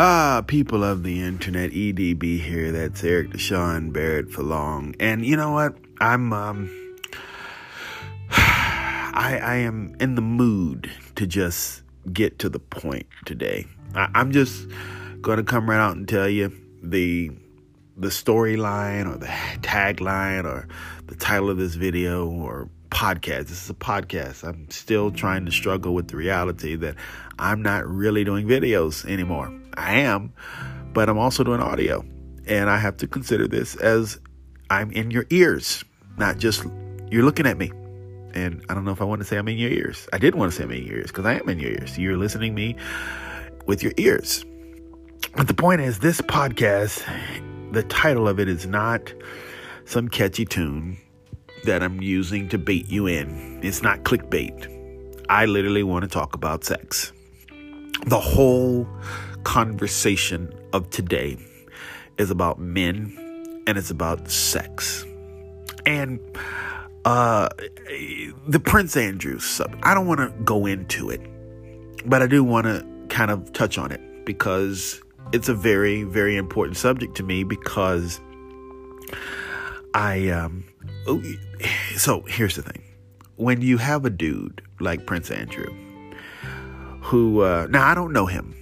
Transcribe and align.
Ah, 0.00 0.44
people 0.46 0.84
of 0.84 1.02
the 1.02 1.20
internet, 1.20 1.72
EDB 1.72 2.38
here. 2.38 2.70
That's 2.70 3.02
Eric 3.02 3.30
Deshawn 3.30 3.92
Barrett 3.92 4.30
for 4.30 4.44
long. 4.44 4.94
And 5.00 5.26
you 5.26 5.36
know 5.36 5.50
what? 5.50 5.74
I'm 6.00 6.32
um 6.32 6.70
I 8.30 9.40
I 9.42 9.54
am 9.56 9.96
in 9.98 10.14
the 10.14 10.22
mood 10.22 10.88
to 11.16 11.26
just 11.26 11.82
get 12.12 12.38
to 12.38 12.48
the 12.48 12.60
point 12.60 13.08
today. 13.24 13.66
I, 13.96 14.08
I'm 14.14 14.30
just 14.30 14.68
gonna 15.20 15.42
come 15.42 15.68
right 15.68 15.80
out 15.80 15.96
and 15.96 16.08
tell 16.08 16.28
you 16.28 16.52
the 16.80 17.32
the 17.98 18.08
storyline 18.08 19.12
or 19.12 19.18
the 19.18 19.26
tagline 19.60 20.44
or 20.44 20.68
the 21.06 21.16
title 21.16 21.50
of 21.50 21.56
this 21.56 21.74
video 21.74 22.28
or 22.28 22.68
podcast. 22.90 23.48
This 23.48 23.64
is 23.64 23.70
a 23.70 23.74
podcast. 23.74 24.44
I'm 24.44 24.70
still 24.70 25.10
trying 25.10 25.44
to 25.46 25.52
struggle 25.52 25.94
with 25.94 26.08
the 26.08 26.16
reality 26.16 26.76
that 26.76 26.94
I'm 27.38 27.60
not 27.60 27.86
really 27.88 28.22
doing 28.22 28.46
videos 28.46 29.04
anymore. 29.04 29.52
I 29.74 29.98
am, 30.00 30.32
but 30.92 31.08
I'm 31.08 31.18
also 31.18 31.42
doing 31.42 31.60
audio. 31.60 32.04
And 32.46 32.70
I 32.70 32.78
have 32.78 32.96
to 32.98 33.06
consider 33.06 33.48
this 33.48 33.74
as 33.76 34.18
I'm 34.70 34.90
in 34.92 35.10
your 35.10 35.26
ears, 35.30 35.84
not 36.16 36.38
just 36.38 36.64
you're 37.10 37.24
looking 37.24 37.46
at 37.46 37.58
me. 37.58 37.72
And 38.32 38.64
I 38.68 38.74
don't 38.74 38.84
know 38.84 38.92
if 38.92 39.02
I 39.02 39.04
want 39.04 39.20
to 39.22 39.24
say 39.26 39.38
I'm 39.38 39.48
in 39.48 39.58
your 39.58 39.70
ears. 39.70 40.08
I 40.12 40.18
didn't 40.18 40.38
want 40.38 40.52
to 40.52 40.56
say 40.56 40.64
I'm 40.64 40.70
in 40.70 40.84
your 40.84 40.98
ears 40.98 41.08
because 41.08 41.26
I 41.26 41.34
am 41.34 41.48
in 41.48 41.58
your 41.58 41.72
ears. 41.72 41.98
You're 41.98 42.16
listening 42.16 42.54
me 42.54 42.76
with 43.66 43.82
your 43.82 43.92
ears. 43.96 44.44
But 45.36 45.48
the 45.48 45.54
point 45.54 45.80
is, 45.80 45.98
this 45.98 46.20
podcast, 46.20 47.02
the 47.72 47.82
title 47.84 48.28
of 48.28 48.40
it 48.40 48.48
is 48.48 48.66
not 48.66 49.12
some 49.84 50.08
catchy 50.08 50.44
tune 50.44 50.98
that 51.64 51.82
I'm 51.82 52.00
using 52.00 52.48
to 52.50 52.58
bait 52.58 52.88
you 52.88 53.06
in. 53.06 53.60
It's 53.62 53.82
not 53.82 54.04
clickbait. 54.04 54.74
I 55.28 55.44
literally 55.44 55.82
want 55.82 56.04
to 56.04 56.08
talk 56.08 56.34
about 56.34 56.64
sex. 56.64 57.12
The 58.06 58.20
whole 58.20 58.88
conversation 59.44 60.52
of 60.72 60.88
today 60.90 61.36
is 62.16 62.30
about 62.30 62.58
men 62.58 63.16
and 63.66 63.76
it's 63.76 63.90
about 63.90 64.30
sex. 64.30 65.04
And 65.84 66.20
uh 67.04 67.48
the 68.46 68.60
Prince 68.60 68.96
Andrews 68.96 69.44
sub 69.44 69.76
I 69.82 69.94
don't 69.94 70.06
want 70.06 70.20
to 70.20 70.30
go 70.44 70.66
into 70.66 71.10
it, 71.10 71.20
but 72.06 72.22
I 72.22 72.26
do 72.26 72.42
want 72.42 72.66
to 72.66 72.86
kind 73.08 73.30
of 73.30 73.52
touch 73.52 73.78
on 73.78 73.92
it 73.92 74.00
because 74.24 75.00
it's 75.32 75.48
a 75.48 75.54
very 75.54 76.04
very 76.04 76.36
important 76.36 76.76
subject 76.76 77.16
to 77.16 77.22
me 77.22 77.44
because 77.44 78.20
I 79.94 80.28
um 80.30 80.64
oh, 81.06 81.22
so 81.96 82.22
here's 82.22 82.56
the 82.56 82.62
thing. 82.62 82.82
When 83.36 83.60
you 83.60 83.78
have 83.78 84.04
a 84.04 84.10
dude 84.10 84.62
like 84.80 85.06
Prince 85.06 85.30
Andrew 85.30 85.72
who 87.02 87.42
uh 87.42 87.66
now 87.70 87.86
I 87.86 87.94
don't 87.94 88.12
know 88.12 88.26
him. 88.26 88.54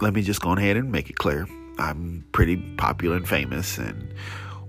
Let 0.00 0.14
me 0.14 0.22
just 0.22 0.40
go 0.40 0.52
ahead 0.52 0.76
and 0.76 0.92
make 0.92 1.10
it 1.10 1.16
clear. 1.16 1.46
I'm 1.78 2.24
pretty 2.32 2.56
popular 2.76 3.16
and 3.16 3.28
famous 3.28 3.78
and 3.78 4.14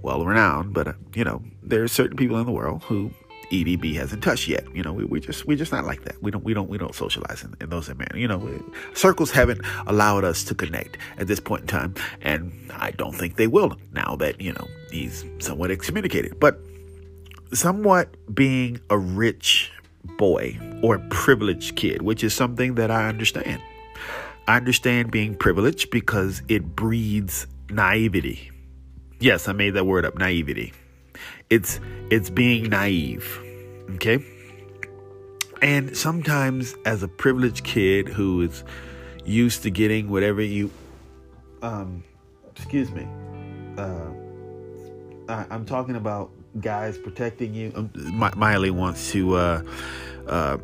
well 0.01 0.25
renowned, 0.25 0.73
but 0.73 0.87
uh, 0.87 0.93
you 1.15 1.23
know, 1.23 1.41
there 1.61 1.83
are 1.83 1.87
certain 1.87 2.17
people 2.17 2.37
in 2.37 2.45
the 2.45 2.51
world 2.51 2.83
who 2.83 3.11
EDB 3.51 3.95
hasn't 3.95 4.23
touched 4.23 4.47
yet. 4.47 4.65
You 4.75 4.83
know, 4.83 4.93
we, 4.93 5.05
we 5.05 5.19
just 5.19 5.45
we're 5.45 5.57
just 5.57 5.71
not 5.71 5.85
like 5.85 6.03
that. 6.03 6.21
We 6.21 6.31
don't 6.31 6.43
we 6.43 6.53
don't 6.53 6.69
we 6.69 6.77
don't 6.77 6.95
socialize 6.95 7.43
in, 7.43 7.55
in 7.61 7.69
those 7.69 7.89
manners. 7.89 8.15
You 8.15 8.27
know, 8.27 8.63
circles 8.93 9.31
haven't 9.31 9.61
allowed 9.87 10.23
us 10.23 10.43
to 10.45 10.55
connect 10.55 10.97
at 11.17 11.27
this 11.27 11.39
point 11.39 11.61
in 11.61 11.67
time, 11.67 11.95
and 12.21 12.53
I 12.75 12.91
don't 12.91 13.15
think 13.15 13.35
they 13.35 13.47
will 13.47 13.77
now 13.91 14.15
that 14.17 14.39
you 14.39 14.53
know 14.53 14.67
he's 14.91 15.25
somewhat 15.39 15.71
excommunicated. 15.71 16.39
But 16.39 16.59
somewhat 17.53 18.15
being 18.33 18.79
a 18.89 18.97
rich 18.97 19.71
boy 20.17 20.57
or 20.81 20.95
a 20.95 20.99
privileged 21.09 21.75
kid, 21.75 22.01
which 22.01 22.23
is 22.23 22.33
something 22.33 22.75
that 22.75 22.91
I 22.91 23.07
understand. 23.07 23.61
I 24.47 24.57
understand 24.57 25.11
being 25.11 25.35
privileged 25.35 25.91
because 25.91 26.41
it 26.47 26.75
breeds 26.75 27.45
naivety. 27.69 28.51
Yes, 29.19 29.47
I 29.47 29.53
made 29.53 29.71
that 29.71 29.85
word 29.85 30.05
up, 30.05 30.17
naivety. 30.17 30.73
It's 31.49 31.79
it's 32.09 32.29
being 32.29 32.69
naive. 32.69 33.43
Okay? 33.95 34.23
And 35.61 35.95
sometimes 35.95 36.75
as 36.85 37.03
a 37.03 37.07
privileged 37.07 37.63
kid 37.63 38.07
who 38.07 38.41
is 38.41 38.63
used 39.25 39.63
to 39.63 39.69
getting 39.69 40.09
whatever 40.09 40.41
you 40.41 40.71
um 41.61 42.03
excuse 42.55 42.91
me. 42.91 43.07
Uh 43.77 44.11
I, 45.27 45.45
I'm 45.49 45.65
talking 45.65 45.95
about 45.95 46.31
guys 46.61 46.97
protecting 46.97 47.53
you. 47.53 47.71
Um, 47.75 47.91
My, 48.13 48.33
Miley 48.35 48.71
wants 48.71 49.11
to 49.11 49.35
uh 49.35 49.63
uh 50.27 50.57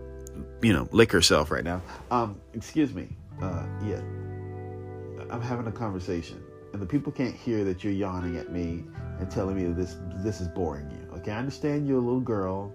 you 0.62 0.74
know, 0.74 0.88
lick 0.91 1.12
herself 1.12 1.52
right 1.52 1.64
now. 1.64 1.81
Um 2.12 2.40
excuse 2.53 2.94
me. 2.94 3.09
Uh 3.41 3.66
yeah. 3.85 4.02
I'm 5.30 5.41
having 5.41 5.68
a 5.68 5.72
conversation 5.72 6.41
and 6.72 6.81
the 6.81 6.85
people 6.85 7.12
can't 7.12 7.35
hear 7.35 7.64
that 7.66 7.84
you're 7.84 7.94
yawning 7.94 8.38
at 8.38 8.52
me 8.52 8.84
and 9.19 9.30
telling 9.30 9.56
me 9.56 9.64
that 9.66 9.75
this 9.75 9.97
this 10.18 10.41
is 10.41 10.47
boring 10.47 10.90
you. 10.91 11.18
Okay, 11.18 11.31
I 11.31 11.38
understand 11.38 11.88
you're 11.88 12.00
a 12.00 12.02
little 12.02 12.19
girl 12.19 12.74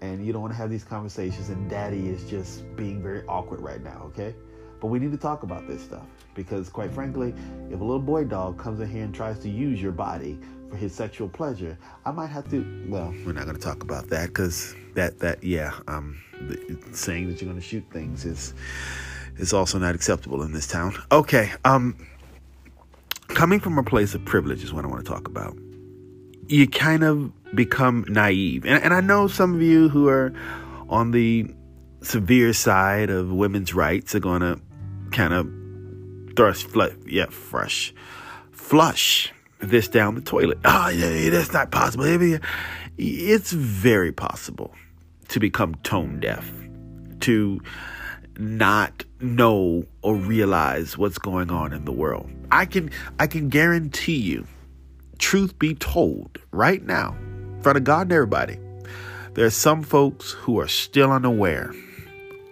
and 0.00 0.24
you 0.24 0.32
don't 0.32 0.42
want 0.42 0.52
to 0.52 0.56
have 0.56 0.70
these 0.70 0.84
conversations 0.84 1.50
and 1.50 1.68
daddy 1.68 2.08
is 2.08 2.28
just 2.28 2.64
being 2.76 3.02
very 3.02 3.24
awkward 3.26 3.60
right 3.60 3.82
now, 3.82 4.02
okay? 4.06 4.34
But 4.80 4.86
we 4.86 4.98
need 4.98 5.12
to 5.12 5.18
talk 5.18 5.42
about 5.42 5.66
this 5.66 5.82
stuff 5.82 6.06
because 6.34 6.70
quite 6.70 6.90
frankly, 6.90 7.34
if 7.70 7.80
a 7.80 7.84
little 7.84 8.00
boy 8.00 8.24
dog 8.24 8.58
comes 8.58 8.80
in 8.80 8.88
here 8.88 9.04
and 9.04 9.14
tries 9.14 9.38
to 9.40 9.50
use 9.50 9.80
your 9.80 9.92
body 9.92 10.38
for 10.70 10.76
his 10.76 10.94
sexual 10.94 11.28
pleasure, 11.28 11.76
I 12.06 12.12
might 12.12 12.28
have 12.28 12.48
to 12.50 12.86
well, 12.88 13.14
we're 13.26 13.32
not 13.32 13.44
going 13.44 13.56
to 13.56 13.62
talk 13.62 13.82
about 13.82 14.08
that 14.08 14.32
cuz 14.32 14.74
that 14.94 15.18
that 15.18 15.44
yeah, 15.44 15.74
um 15.86 16.18
saying 16.92 17.28
that 17.28 17.40
you're 17.40 17.50
going 17.50 17.60
to 17.60 17.66
shoot 17.66 17.84
things 17.92 18.24
is 18.24 18.54
is 19.36 19.52
also 19.52 19.78
not 19.78 19.94
acceptable 19.94 20.42
in 20.42 20.52
this 20.52 20.66
town. 20.66 20.94
Okay, 21.12 21.52
um 21.66 21.94
coming 23.28 23.60
from 23.60 23.76
a 23.78 23.82
place 23.82 24.14
of 24.14 24.24
privilege 24.24 24.64
is 24.64 24.72
what 24.72 24.84
I 24.84 24.88
want 24.88 25.04
to 25.04 25.10
talk 25.10 25.28
about. 25.28 25.56
You 26.46 26.66
kind 26.66 27.04
of 27.04 27.32
become 27.54 28.04
naive. 28.08 28.64
And, 28.64 28.82
and 28.82 28.94
I 28.94 29.00
know 29.00 29.28
some 29.28 29.54
of 29.54 29.62
you 29.62 29.88
who 29.88 30.08
are 30.08 30.32
on 30.88 31.10
the 31.10 31.46
severe 32.02 32.52
side 32.52 33.10
of 33.10 33.30
women's 33.30 33.74
rights 33.74 34.14
are 34.14 34.20
going 34.20 34.40
to 34.40 34.60
kind 35.10 35.34
of 35.34 35.48
thrust, 36.36 36.68
yeah, 37.06 37.26
fresh, 37.26 37.92
flush 38.52 39.32
this 39.58 39.88
down 39.88 40.14
the 40.14 40.20
toilet. 40.20 40.58
Oh, 40.64 40.88
yeah, 40.88 41.30
that's 41.30 41.52
not 41.52 41.70
possible. 41.70 42.04
It's 42.96 43.52
very 43.52 44.12
possible 44.12 44.74
to 45.28 45.40
become 45.40 45.74
tone 45.76 46.20
deaf, 46.20 46.50
to 47.20 47.60
not 48.38 49.04
know 49.20 49.84
or 50.02 50.16
realize 50.16 50.96
what's 50.96 51.18
going 51.18 51.50
on 51.50 51.72
in 51.72 51.84
the 51.84 51.92
world. 51.92 52.30
I 52.50 52.64
can 52.64 52.90
I 53.18 53.26
can 53.26 53.48
guarantee 53.48 54.16
you, 54.16 54.46
truth 55.18 55.58
be 55.58 55.74
told, 55.74 56.38
right 56.50 56.82
now, 56.82 57.16
front 57.60 57.78
of 57.78 57.84
God 57.84 58.02
and 58.02 58.12
everybody, 58.12 58.58
there 59.34 59.46
are 59.46 59.50
some 59.50 59.82
folks 59.82 60.32
who 60.32 60.58
are 60.58 60.68
still 60.68 61.12
unaware 61.12 61.72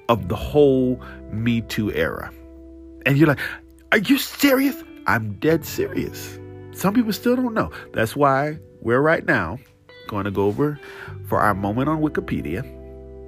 of 0.08 0.28
the 0.28 0.36
whole 0.36 1.00
Me 1.32 1.60
Too 1.62 1.92
era. 1.92 2.32
And 3.04 3.19
you're 3.19 3.28
like, 3.28 3.41
are 3.92 3.98
you 3.98 4.19
serious? 4.19 4.76
I'm 5.06 5.34
dead 5.34 5.64
serious. 5.64 6.38
Some 6.72 6.94
people 6.94 7.12
still 7.12 7.36
don't 7.36 7.54
know. 7.54 7.70
That's 7.92 8.14
why 8.14 8.58
we're 8.80 9.00
right 9.00 9.24
now 9.24 9.58
going 10.06 10.24
to 10.24 10.30
go 10.30 10.46
over 10.46 10.78
for 11.26 11.38
our 11.38 11.54
moment 11.54 11.88
on 11.88 12.00
Wikipedia, 12.00 12.64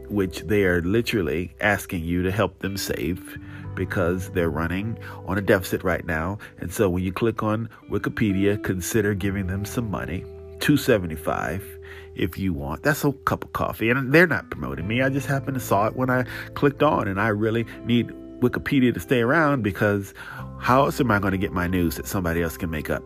which 0.09 0.41
they 0.43 0.65
are 0.65 0.83
literally 0.83 1.55
asking 1.61 2.05
you 2.05 2.23
to 2.23 2.31
help 2.31 2.59
them 2.61 2.77
save 2.77 3.39
because 3.75 4.31
they're 4.31 4.51
running 4.51 4.99
on 5.27 5.39
a 5.39 5.41
deficit 5.41 5.85
right 5.85 6.05
now. 6.05 6.39
And 6.59 6.73
so 6.73 6.89
when 6.89 7.03
you 7.03 7.13
click 7.13 7.43
on 7.43 7.69
Wikipedia, 7.89 8.63
consider 8.63 9.15
giving 9.15 9.47
them 9.47 9.65
some 9.65 9.91
money. 9.91 10.25
275 10.61 11.79
if 12.15 12.37
you 12.39 12.53
want. 12.53 12.83
That's 12.83 13.05
a 13.05 13.13
cup 13.13 13.45
of 13.45 13.53
coffee. 13.53 13.91
And 13.91 14.13
they're 14.13 14.27
not 14.27 14.51
promoting 14.51 14.87
me. 14.87 15.03
I 15.03 15.09
just 15.09 15.27
happened 15.27 15.55
to 15.55 15.61
saw 15.61 15.87
it 15.87 15.97
when 15.97 16.11
I 16.11 16.25
clicked 16.55 16.83
on 16.83 17.09
and 17.09 17.21
I 17.21 17.29
really 17.29 17.67
need 17.85 18.09
Wikipedia 18.41 18.93
to 18.95 19.01
stay 19.01 19.21
around 19.21 19.63
because 19.63 20.15
how 20.59 20.85
else 20.85 21.01
am 21.01 21.11
I 21.11 21.19
going 21.19 21.33
to 21.33 21.39
get 21.39 21.53
my 21.53 21.67
news 21.67 21.97
that 21.97 22.07
somebody 22.07 22.43
else 22.43 22.57
can 22.57 22.71
make 22.71 22.91
up? 22.91 23.03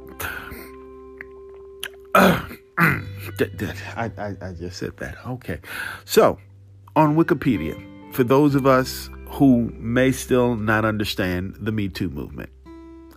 I, 3.96 4.10
I, 4.18 4.36
I 4.40 4.52
just 4.52 4.78
said 4.78 4.96
that. 4.98 5.16
Okay. 5.26 5.60
So, 6.04 6.38
on 6.96 7.16
Wikipedia, 7.16 7.80
for 8.14 8.24
those 8.24 8.54
of 8.54 8.66
us 8.66 9.10
who 9.28 9.72
may 9.76 10.12
still 10.12 10.54
not 10.56 10.84
understand 10.84 11.56
the 11.60 11.72
Me 11.72 11.88
Too 11.88 12.08
movement, 12.10 12.50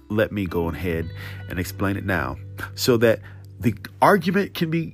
let 0.09 0.31
me 0.31 0.45
go 0.45 0.69
ahead 0.69 1.09
and 1.49 1.59
explain 1.59 1.97
it 1.97 2.05
now 2.05 2.37
so 2.75 2.97
that 2.97 3.19
the 3.59 3.75
argument 4.01 4.53
can 4.53 4.69
be 4.69 4.93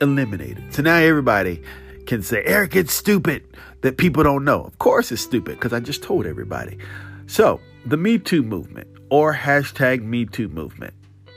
eliminated. 0.00 0.74
So 0.74 0.82
now 0.82 0.96
everybody 0.96 1.62
can 2.06 2.22
say, 2.22 2.42
Eric, 2.44 2.76
it's 2.76 2.92
stupid 2.92 3.44
that 3.82 3.96
people 3.96 4.22
don't 4.22 4.44
know. 4.44 4.62
Of 4.64 4.78
course 4.78 5.10
it's 5.10 5.22
stupid 5.22 5.56
because 5.56 5.72
I 5.72 5.80
just 5.80 6.02
told 6.02 6.26
everybody. 6.26 6.78
So, 7.26 7.60
the 7.84 7.96
Me 7.96 8.18
Too 8.18 8.42
movement 8.42 8.88
or 9.10 9.34
hashtag 9.34 10.02
Me 10.02 10.26
Too 10.26 10.48
movement 10.48 10.94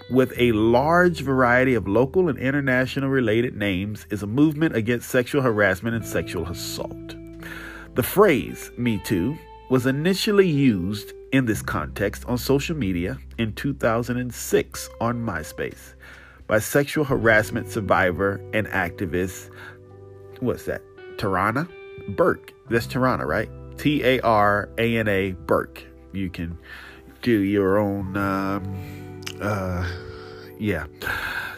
with 0.09 0.33
a 0.37 0.51
large 0.53 1.21
variety 1.21 1.75
of 1.75 1.87
local 1.87 2.29
and 2.29 2.39
international 2.39 3.09
related 3.09 3.55
names, 3.55 4.07
is 4.09 4.23
a 4.23 4.27
movement 4.27 4.75
against 4.75 5.09
sexual 5.09 5.41
harassment 5.41 5.95
and 5.95 6.05
sexual 6.05 6.47
assault. 6.47 7.15
The 7.95 8.03
phrase 8.03 8.71
Me 8.77 8.99
Too 9.03 9.37
was 9.69 9.85
initially 9.85 10.47
used 10.47 11.13
in 11.31 11.45
this 11.45 11.61
context 11.61 12.25
on 12.25 12.37
social 12.39 12.75
media 12.75 13.19
in 13.37 13.53
2006 13.53 14.89
on 14.99 15.23
MySpace 15.23 15.93
by 16.49 16.59
sexual 16.59 17.05
harassment 17.05 17.69
survivor 17.69 18.41
and 18.53 18.67
activist, 18.67 19.51
what's 20.39 20.65
that? 20.65 20.81
Tarana 21.15 21.69
Burke. 22.09 22.53
That's 22.69 22.87
Tarana, 22.87 23.25
right? 23.25 23.49
T 23.77 24.03
A 24.03 24.19
R 24.21 24.67
A 24.77 24.97
N 24.97 25.07
A 25.07 25.31
Burke. 25.31 25.83
You 26.11 26.29
can 26.29 26.57
do 27.21 27.39
your 27.39 27.77
own, 27.77 28.17
um, 28.17 29.21
uh, 29.39 29.87
yeah. 30.59 30.87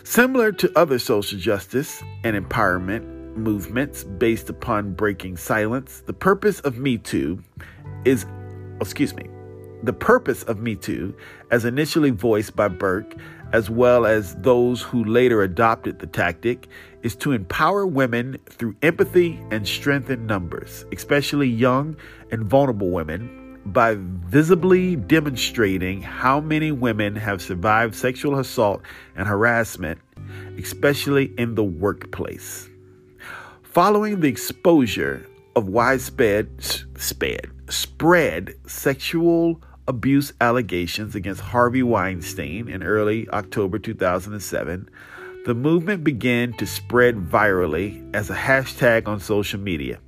Similar 0.03 0.51
to 0.53 0.71
other 0.77 0.99
social 0.99 1.39
justice 1.39 2.03
and 2.23 2.35
empowerment 2.35 3.21
movements 3.37 4.03
based 4.03 4.49
upon 4.49 4.93
breaking 4.93 5.37
silence, 5.37 6.03
the 6.05 6.13
purpose 6.13 6.59
of 6.61 6.77
Me 6.77 6.97
Too 6.97 7.41
is, 8.03 8.25
excuse 8.81 9.13
me, 9.15 9.29
the 9.83 9.93
purpose 9.93 10.43
of 10.43 10.59
Me 10.59 10.75
Too, 10.75 11.15
as 11.49 11.63
initially 11.63 12.09
voiced 12.09 12.55
by 12.55 12.67
Burke, 12.67 13.15
as 13.53 13.69
well 13.69 14.05
as 14.05 14.35
those 14.35 14.81
who 14.81 15.03
later 15.03 15.41
adopted 15.41 15.99
the 15.99 16.07
tactic, 16.07 16.67
is 17.03 17.15
to 17.15 17.31
empower 17.31 17.85
women 17.85 18.37
through 18.49 18.75
empathy 18.81 19.39
and 19.51 19.67
strengthen 19.67 20.25
numbers, 20.25 20.85
especially 20.91 21.47
young 21.47 21.95
and 22.31 22.45
vulnerable 22.45 22.89
women, 22.89 23.59
by 23.65 23.95
visibly 23.99 24.95
demonstrating 24.95 26.01
how 26.01 26.39
many 26.39 26.71
women 26.71 27.15
have 27.15 27.41
survived 27.41 27.93
sexual 27.93 28.39
assault 28.39 28.81
and 29.15 29.27
harassment, 29.27 29.99
especially 30.57 31.31
in 31.37 31.55
the 31.55 31.63
workplace. 31.63 32.69
Following 33.61 34.19
the 34.19 34.27
exposure 34.27 35.25
of 35.55 35.67
widespread 35.67 36.49
spread, 36.97 37.51
spread 37.69 38.53
sexual 38.67 39.61
abuse 39.91 40.31
allegations 40.39 41.15
against 41.15 41.41
Harvey 41.41 41.83
Weinstein 41.83 42.69
in 42.69 42.81
early 42.81 43.27
October 43.27 43.77
2007, 43.77 44.89
the 45.45 45.53
movement 45.53 46.05
began 46.05 46.53
to 46.53 46.65
spread 46.65 47.17
virally 47.17 48.09
as 48.15 48.29
a 48.29 48.33
hashtag 48.33 49.09
on 49.09 49.19
social 49.19 49.59
media. 49.59 49.99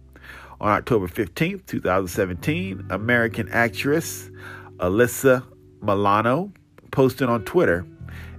On 0.62 0.69
October 0.69 1.09
15, 1.09 1.63
2017, 1.68 2.88
American 2.91 3.50
actress 3.50 4.30
Alyssa 4.77 5.44
Milano 5.81 6.53
posted 6.91 7.27
on 7.27 7.44
Twitter 7.44 7.85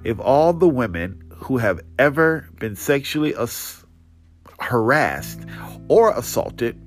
If 0.03 0.19
all 0.21 0.55
the 0.55 0.69
women 0.69 1.31
who 1.37 1.59
have 1.59 1.83
ever 1.99 2.49
been 2.59 2.75
sexually 2.75 3.37
ass- 3.37 3.85
harassed 4.61 5.41
or 5.89 6.17
assaulted 6.17 6.81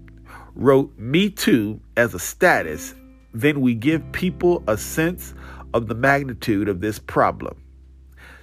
wrote 0.55 0.97
Me 0.97 1.29
Too 1.29 1.79
as 1.95 2.15
a 2.15 2.19
status, 2.19 2.95
then 3.41 3.61
we 3.61 3.73
give 3.73 4.11
people 4.11 4.63
a 4.67 4.77
sense 4.77 5.33
of 5.73 5.87
the 5.87 5.95
magnitude 5.95 6.69
of 6.69 6.81
this 6.81 6.99
problem. 6.99 7.61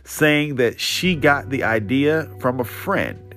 Saying 0.04 0.56
that 0.56 0.78
she 0.78 1.16
got 1.16 1.50
the 1.50 1.64
idea 1.64 2.30
from 2.38 2.60
a 2.60 2.64
friend. 2.64 3.34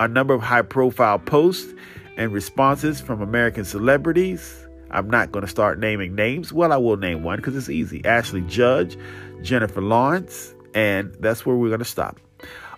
A 0.00 0.08
number 0.08 0.32
of 0.32 0.40
high 0.40 0.62
profile 0.62 1.18
posts 1.18 1.72
and 2.16 2.32
responses 2.32 3.00
from 3.00 3.20
American 3.20 3.64
celebrities. 3.64 4.66
I'm 4.90 5.10
not 5.10 5.32
going 5.32 5.44
to 5.44 5.50
start 5.50 5.78
naming 5.78 6.14
names. 6.14 6.52
Well, 6.52 6.72
I 6.72 6.76
will 6.76 6.96
name 6.96 7.22
one 7.22 7.36
because 7.36 7.54
it's 7.56 7.68
easy 7.68 8.04
Ashley 8.04 8.40
Judge, 8.42 8.96
Jennifer 9.42 9.82
Lawrence, 9.82 10.54
and 10.74 11.14
that's 11.20 11.44
where 11.44 11.56
we're 11.56 11.68
going 11.68 11.78
to 11.80 11.84
stop. 11.84 12.18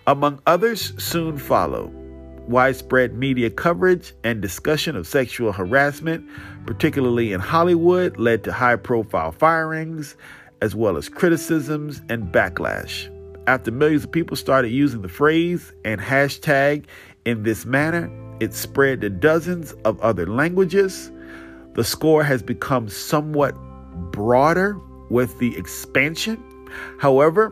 Among 0.07 0.41
others, 0.45 0.93
soon 1.01 1.37
follow 1.37 1.91
widespread 2.47 3.13
media 3.13 3.49
coverage 3.49 4.13
and 4.23 4.41
discussion 4.41 4.95
of 4.95 5.07
sexual 5.07 5.51
harassment, 5.51 6.27
particularly 6.65 7.33
in 7.33 7.39
Hollywood, 7.39 8.17
led 8.17 8.43
to 8.43 8.53
high 8.53 8.75
profile 8.75 9.31
firings, 9.31 10.15
as 10.61 10.75
well 10.75 10.97
as 10.97 11.09
criticisms 11.09 12.01
and 12.09 12.31
backlash. 12.31 13.09
After 13.47 13.71
millions 13.71 14.03
of 14.03 14.11
people 14.11 14.37
started 14.37 14.69
using 14.69 15.01
the 15.01 15.09
phrase 15.09 15.73
and 15.83 15.99
hashtag 15.99 16.85
in 17.25 17.43
this 17.43 17.65
manner, 17.65 18.09
it 18.39 18.53
spread 18.53 19.01
to 19.01 19.09
dozens 19.09 19.73
of 19.85 19.99
other 20.01 20.27
languages. 20.27 21.11
The 21.73 21.83
score 21.83 22.23
has 22.23 22.43
become 22.43 22.89
somewhat 22.89 23.55
broader 24.11 24.79
with 25.09 25.37
the 25.39 25.57
expansion. 25.57 26.43
However, 26.99 27.51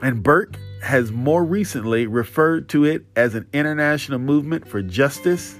and 0.00 0.22
Burke 0.22 0.56
has 0.82 1.10
more 1.12 1.44
recently 1.44 2.06
referred 2.06 2.68
to 2.70 2.84
it 2.84 3.04
as 3.16 3.34
an 3.34 3.46
international 3.52 4.18
movement 4.18 4.68
for 4.68 4.82
justice 4.82 5.58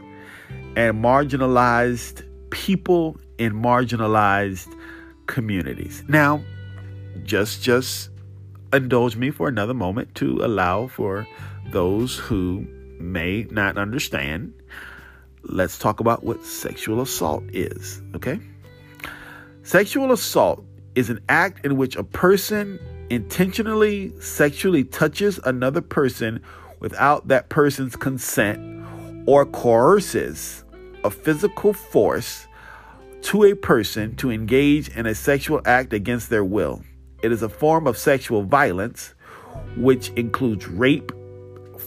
and 0.77 1.03
marginalized 1.03 2.23
people 2.55 3.19
in 3.37 3.53
marginalized 3.53 4.73
communities. 5.27 6.05
Now, 6.07 6.41
just 7.25 7.63
just 7.63 8.11
indulge 8.73 9.17
me 9.17 9.31
for 9.31 9.49
another 9.49 9.75
moment 9.75 10.15
to 10.17 10.39
allow 10.43 10.87
for 10.87 11.27
those 11.73 12.17
who 12.17 12.65
may 13.01 13.45
not 13.51 13.77
understand, 13.77 14.55
let's 15.43 15.79
talk 15.79 15.99
about 15.99 16.23
what 16.23 16.45
sexual 16.45 17.01
assault 17.01 17.43
is, 17.53 18.01
okay? 18.15 18.39
Sexual 19.65 20.13
assault 20.13 20.65
is 20.95 21.11
an 21.11 21.21
act 21.29 21.67
in 21.67 21.77
which 21.77 21.97
a 21.97 22.05
person 22.05 22.79
intentionally 23.11 24.13
sexually 24.21 24.85
touches 24.85 25.41
another 25.45 25.81
person 25.81 26.41
without 26.79 27.27
that 27.29 27.49
person's 27.49 27.97
consent 27.97 28.61
or 29.27 29.45
coerces 29.45 30.64
a 31.05 31.11
physical 31.11 31.73
force 31.73 32.49
to 33.23 33.45
a 33.45 33.55
person 33.55 34.17
to 34.17 34.31
engage 34.31 34.89
in 34.89 35.07
a 35.07 35.15
sexual 35.15 35.61
act 35.65 35.93
against 35.93 36.31
their 36.31 36.45
will. 36.45 36.83
It 37.23 37.31
is 37.31 37.43
a 37.43 37.49
form 37.49 37.87
of 37.87 37.97
sexual 37.97 38.43
violence 38.43 39.15
which 39.77 40.09
includes 40.11 40.67
rape, 40.67 41.13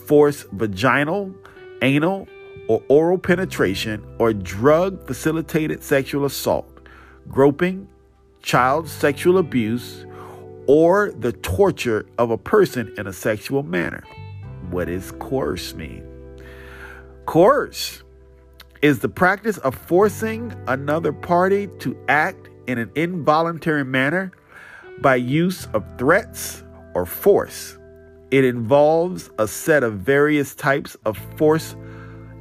forced 0.06 0.50
vaginal, 0.52 1.36
anal, 1.81 2.28
or 2.68 2.81
oral 2.90 3.18
penetration, 3.18 4.06
or 4.19 4.34
drug 4.34 5.06
facilitated 5.06 5.84
sexual 5.84 6.25
assault, 6.25 6.80
groping, 7.28 7.88
child 8.42 8.88
sexual 8.88 9.38
abuse, 9.38 10.06
or 10.68 11.12
the 11.12 11.31
torture 11.31 12.06
of 12.18 12.30
a 12.30 12.38
person 12.38 12.94
in 12.98 13.08
a 13.08 13.14
sexual 13.14 13.64
manner. 13.64 14.04
What 14.69 14.86
does 14.86 15.12
coerce 15.14 15.74
mean? 15.75 16.04
Coerce 17.26 18.04
is 18.81 19.00
the 19.00 19.10
practice 19.10 19.57
of 19.60 19.76
forcing 19.76 20.54
another 20.68 21.12
party 21.12 21.68
to 21.80 21.98
act 22.07 22.50
in 22.68 22.78
an 22.78 22.92
involuntary 22.96 23.86
manner 23.86 24.31
by 25.00 25.16
use 25.16 25.68
of 25.74 25.84
threats 25.98 26.64
or 26.94 27.06
force. 27.06 27.78
It 28.31 28.44
involves 28.44 29.30
a 29.40 29.48
set 29.48 29.84
of 29.84 30.00
various 30.00 30.54
types 30.56 30.98
of 31.06 31.18
force 31.38 31.76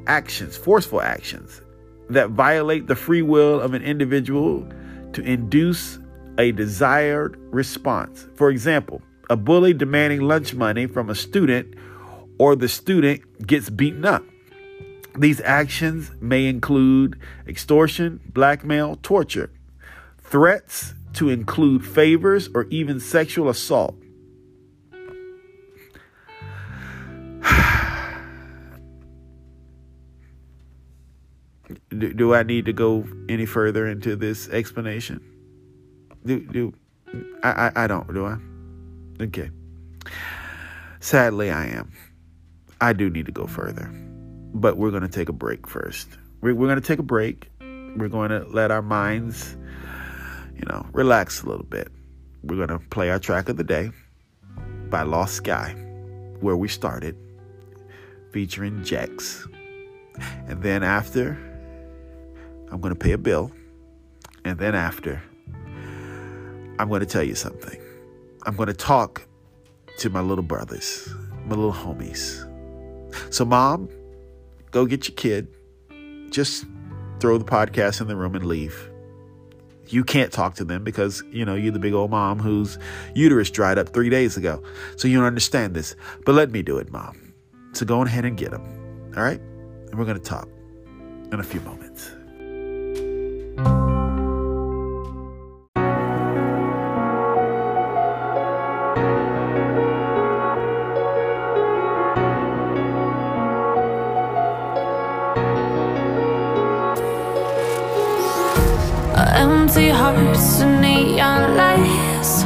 actions, 0.06 0.56
forceful 0.56 1.00
actions 1.00 1.60
that 2.08 2.30
violate 2.30 2.86
the 2.86 2.96
free 2.96 3.22
will 3.22 3.60
of 3.60 3.74
an 3.74 3.82
individual 3.82 4.66
to 5.12 5.22
induce 5.22 5.98
a 6.38 6.52
desired 6.52 7.36
response. 7.50 8.26
For 8.34 8.50
example, 8.50 9.02
a 9.30 9.36
bully 9.36 9.72
demanding 9.72 10.20
lunch 10.20 10.54
money 10.54 10.86
from 10.86 11.10
a 11.10 11.14
student 11.14 11.74
or 12.38 12.54
the 12.54 12.68
student 12.68 13.46
gets 13.46 13.70
beaten 13.70 14.04
up. 14.04 14.24
These 15.18 15.40
actions 15.42 16.10
may 16.20 16.46
include 16.46 17.18
extortion, 17.48 18.20
blackmail, 18.32 18.98
torture, 19.02 19.50
threats 20.18 20.94
to 21.14 21.30
include 21.30 21.86
favors, 21.86 22.48
or 22.54 22.64
even 22.64 23.00
sexual 23.00 23.48
assault. 23.48 23.94
do, 31.88 32.12
do 32.12 32.34
I 32.34 32.42
need 32.42 32.66
to 32.66 32.74
go 32.74 33.06
any 33.28 33.46
further 33.46 33.86
into 33.86 34.16
this 34.16 34.48
explanation? 34.50 35.22
Do 36.26 36.40
do 36.40 36.74
I, 37.42 37.70
I 37.74 37.84
I 37.84 37.86
don't 37.86 38.12
do 38.12 38.26
I? 38.26 38.36
Okay. 39.22 39.50
Sadly, 41.00 41.50
I 41.50 41.66
am. 41.66 41.92
I 42.80 42.92
do 42.92 43.08
need 43.08 43.26
to 43.26 43.32
go 43.32 43.46
further, 43.46 43.90
but 44.60 44.76
we're 44.76 44.90
going 44.90 45.02
to 45.02 45.08
take 45.08 45.28
a 45.28 45.32
break 45.32 45.66
first. 45.66 46.08
We're, 46.40 46.54
we're 46.54 46.66
going 46.66 46.80
to 46.80 46.86
take 46.86 46.98
a 46.98 47.04
break. 47.04 47.50
We're 47.60 48.08
going 48.08 48.30
to 48.30 48.44
let 48.48 48.70
our 48.70 48.82
minds, 48.82 49.56
you 50.54 50.64
know, 50.68 50.86
relax 50.92 51.42
a 51.42 51.48
little 51.48 51.64
bit. 51.64 51.88
We're 52.42 52.64
going 52.64 52.78
to 52.80 52.86
play 52.88 53.10
our 53.10 53.18
track 53.18 53.48
of 53.48 53.56
the 53.56 53.64
day 53.64 53.90
by 54.90 55.02
Lost 55.02 55.34
Sky, 55.34 55.72
where 56.40 56.56
we 56.56 56.68
started, 56.68 57.16
featuring 58.32 58.84
Jex. 58.84 59.46
And 60.46 60.62
then 60.62 60.82
after, 60.82 61.38
I'm 62.70 62.80
going 62.80 62.94
to 62.94 62.98
pay 62.98 63.12
a 63.12 63.18
bill. 63.18 63.50
And 64.44 64.58
then 64.58 64.74
after, 64.74 65.22
I'm 66.78 66.88
going 66.88 67.00
to 67.00 67.06
tell 67.06 67.22
you 67.22 67.34
something. 67.34 67.80
I'm 68.44 68.56
going 68.56 68.68
to 68.68 68.74
talk 68.74 69.26
to 69.98 70.10
my 70.10 70.20
little 70.20 70.44
brothers, 70.44 71.08
my 71.46 71.56
little 71.56 71.72
homies. 71.72 72.44
So, 73.32 73.44
mom, 73.44 73.88
go 74.70 74.86
get 74.86 75.08
your 75.08 75.14
kid. 75.16 75.48
Just 76.30 76.66
throw 77.20 77.38
the 77.38 77.44
podcast 77.44 78.00
in 78.00 78.08
the 78.08 78.16
room 78.16 78.34
and 78.34 78.44
leave. 78.44 78.90
You 79.88 80.02
can't 80.02 80.32
talk 80.32 80.54
to 80.56 80.64
them 80.64 80.82
because, 80.82 81.22
you 81.30 81.44
know, 81.44 81.54
you're 81.54 81.72
the 81.72 81.78
big 81.78 81.94
old 81.94 82.10
mom 82.10 82.40
whose 82.40 82.78
uterus 83.14 83.50
dried 83.50 83.78
up 83.78 83.90
three 83.90 84.10
days 84.10 84.36
ago. 84.36 84.62
So 84.96 85.06
you 85.06 85.16
don't 85.18 85.26
understand 85.26 85.74
this. 85.74 85.94
But 86.24 86.34
let 86.34 86.50
me 86.50 86.62
do 86.62 86.78
it, 86.78 86.90
mom. 86.90 87.34
So 87.72 87.86
go 87.86 88.02
ahead 88.02 88.24
and 88.24 88.36
get 88.36 88.50
them. 88.50 89.12
All 89.16 89.22
right? 89.22 89.40
And 89.40 89.98
we're 89.98 90.04
going 90.04 90.18
to 90.18 90.22
talk 90.22 90.48
in 91.30 91.38
a 91.38 91.44
few 91.44 91.60
moments. 91.60 92.15
Empty 109.34 109.88
hearts 109.88 110.60
and 110.60 110.80
neon 110.80 111.56
lights. 111.56 112.44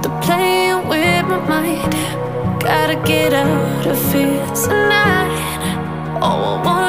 They're 0.00 0.20
playing 0.22 0.88
with 0.88 1.26
my 1.26 1.40
mind. 1.48 1.92
Gotta 2.62 2.96
get 3.04 3.32
out 3.32 3.86
of 3.86 4.12
here 4.12 4.46
tonight. 4.54 5.34
Oh, 6.22 6.56
I 6.56 6.64
wanna 6.64 6.83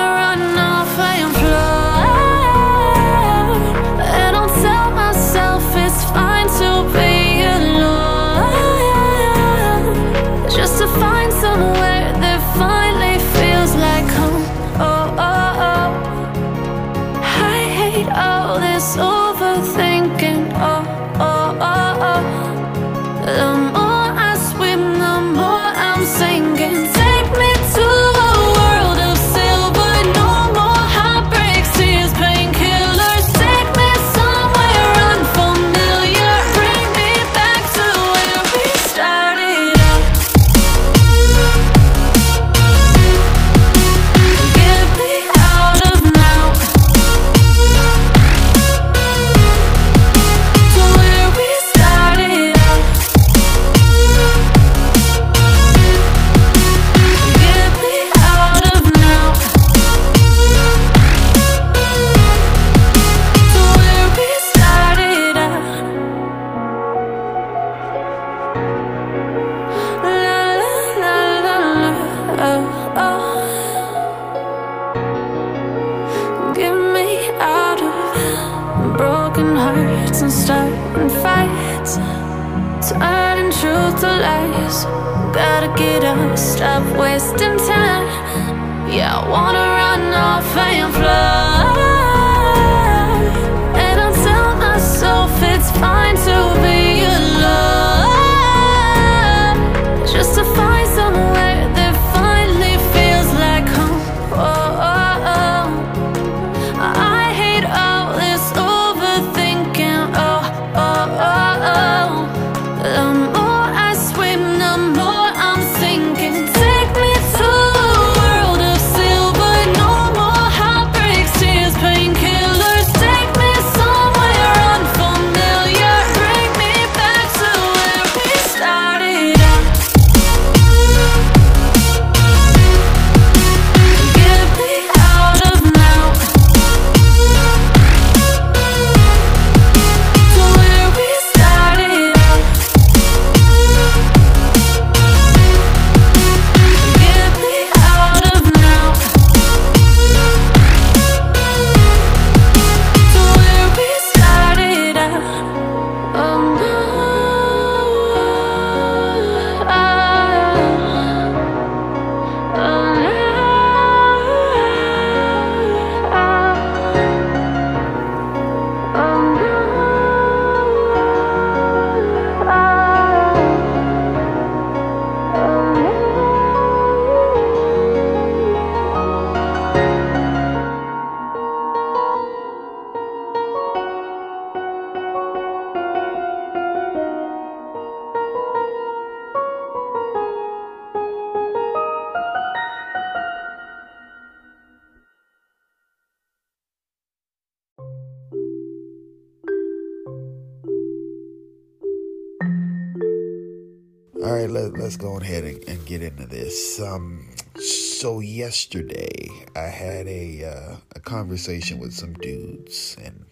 let's 204.95 205.03
go 205.03 205.17
ahead 205.17 205.43
and, 205.43 205.61
and 205.67 205.85
get 205.85 206.01
into 206.01 206.25
this. 206.25 206.79
Um, 206.79 207.27
so 207.59 208.21
yesterday 208.21 209.29
I 209.53 209.67
had 209.67 210.07
a 210.07 210.45
uh, 210.45 210.75
a 210.95 210.99
conversation 211.01 211.79
with 211.79 211.93
some 211.93 212.13
dudes, 212.13 212.95
and 213.03 213.25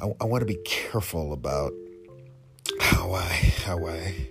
I, 0.00 0.12
I 0.20 0.24
want 0.24 0.42
to 0.42 0.46
be 0.46 0.60
careful 0.64 1.32
about 1.32 1.72
how 2.80 3.12
I 3.12 3.24
how 3.64 3.88
I 3.88 4.28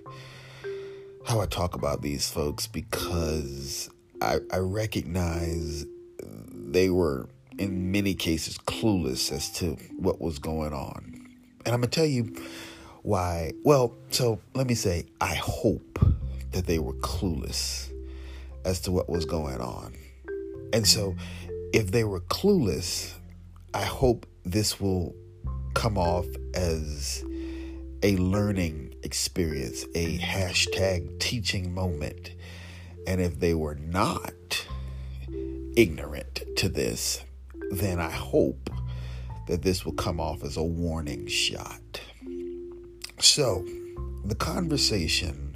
how 1.25 1.41
I 1.41 1.47
talk 1.47 1.75
about 1.75 2.01
these 2.01 2.29
folks 2.29 2.65
because 2.65 3.89
I, 4.21 4.37
I 4.49 4.59
recognize 4.59 5.85
they 6.23 6.89
were 6.89 7.27
in 7.57 7.91
many 7.91 8.13
cases 8.13 8.57
clueless 8.57 9.33
as 9.33 9.51
to 9.53 9.75
what 9.97 10.21
was 10.21 10.39
going 10.39 10.71
on, 10.71 11.27
and 11.65 11.73
I'm 11.73 11.81
gonna 11.81 11.87
tell 11.87 12.05
you 12.05 12.33
why. 13.01 13.51
Well, 13.65 13.93
so 14.11 14.39
let 14.53 14.65
me 14.65 14.75
say, 14.75 15.07
I 15.19 15.35
hope 15.35 16.06
that 16.51 16.65
they 16.65 16.79
were 16.79 16.93
clueless 16.93 17.91
as 18.65 18.81
to 18.81 18.91
what 18.91 19.09
was 19.09 19.25
going 19.25 19.61
on. 19.61 19.95
And 20.73 20.87
so, 20.87 21.15
if 21.73 21.91
they 21.91 22.03
were 22.03 22.21
clueless, 22.21 23.13
I 23.73 23.83
hope 23.83 24.25
this 24.43 24.79
will 24.79 25.15
come 25.73 25.97
off 25.97 26.25
as 26.53 27.23
a 28.03 28.15
learning 28.17 28.95
experience 29.03 29.85
a 29.95 30.17
hashtag 30.17 31.19
teaching 31.19 31.73
moment. 31.73 32.31
And 33.05 33.21
if 33.21 33.39
they 33.39 33.53
were 33.53 33.75
not 33.75 34.33
ignorant 35.75 36.41
to 36.57 36.69
this, 36.69 37.23
then 37.71 37.99
I 37.99 38.09
hope 38.09 38.69
that 39.47 39.61
this 39.61 39.85
will 39.85 39.93
come 39.93 40.19
off 40.19 40.43
as 40.43 40.57
a 40.57 40.63
warning 40.63 41.27
shot. 41.27 42.01
So, 43.19 43.65
the 44.25 44.35
conversation 44.35 45.46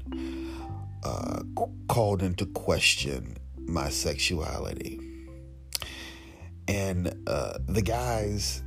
uh, 1.03 1.41
called 1.87 2.21
into 2.21 2.45
question 2.47 3.37
my 3.57 3.89
sexuality. 3.89 4.99
And 6.67 7.13
uh, 7.27 7.57
the 7.67 7.81
guys 7.81 8.63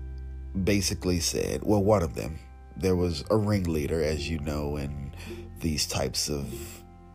basically 0.63 1.21
said, 1.21 1.63
well, 1.63 1.83
one 1.83 2.03
of 2.03 2.15
them, 2.15 2.39
there 2.77 2.97
was 2.97 3.25
a 3.31 3.37
ringleader, 3.37 4.03
as 4.03 4.29
you 4.29 4.39
know, 4.41 4.77
in 4.77 5.15
these 5.61 5.87
types 5.87 6.29
of 6.29 6.45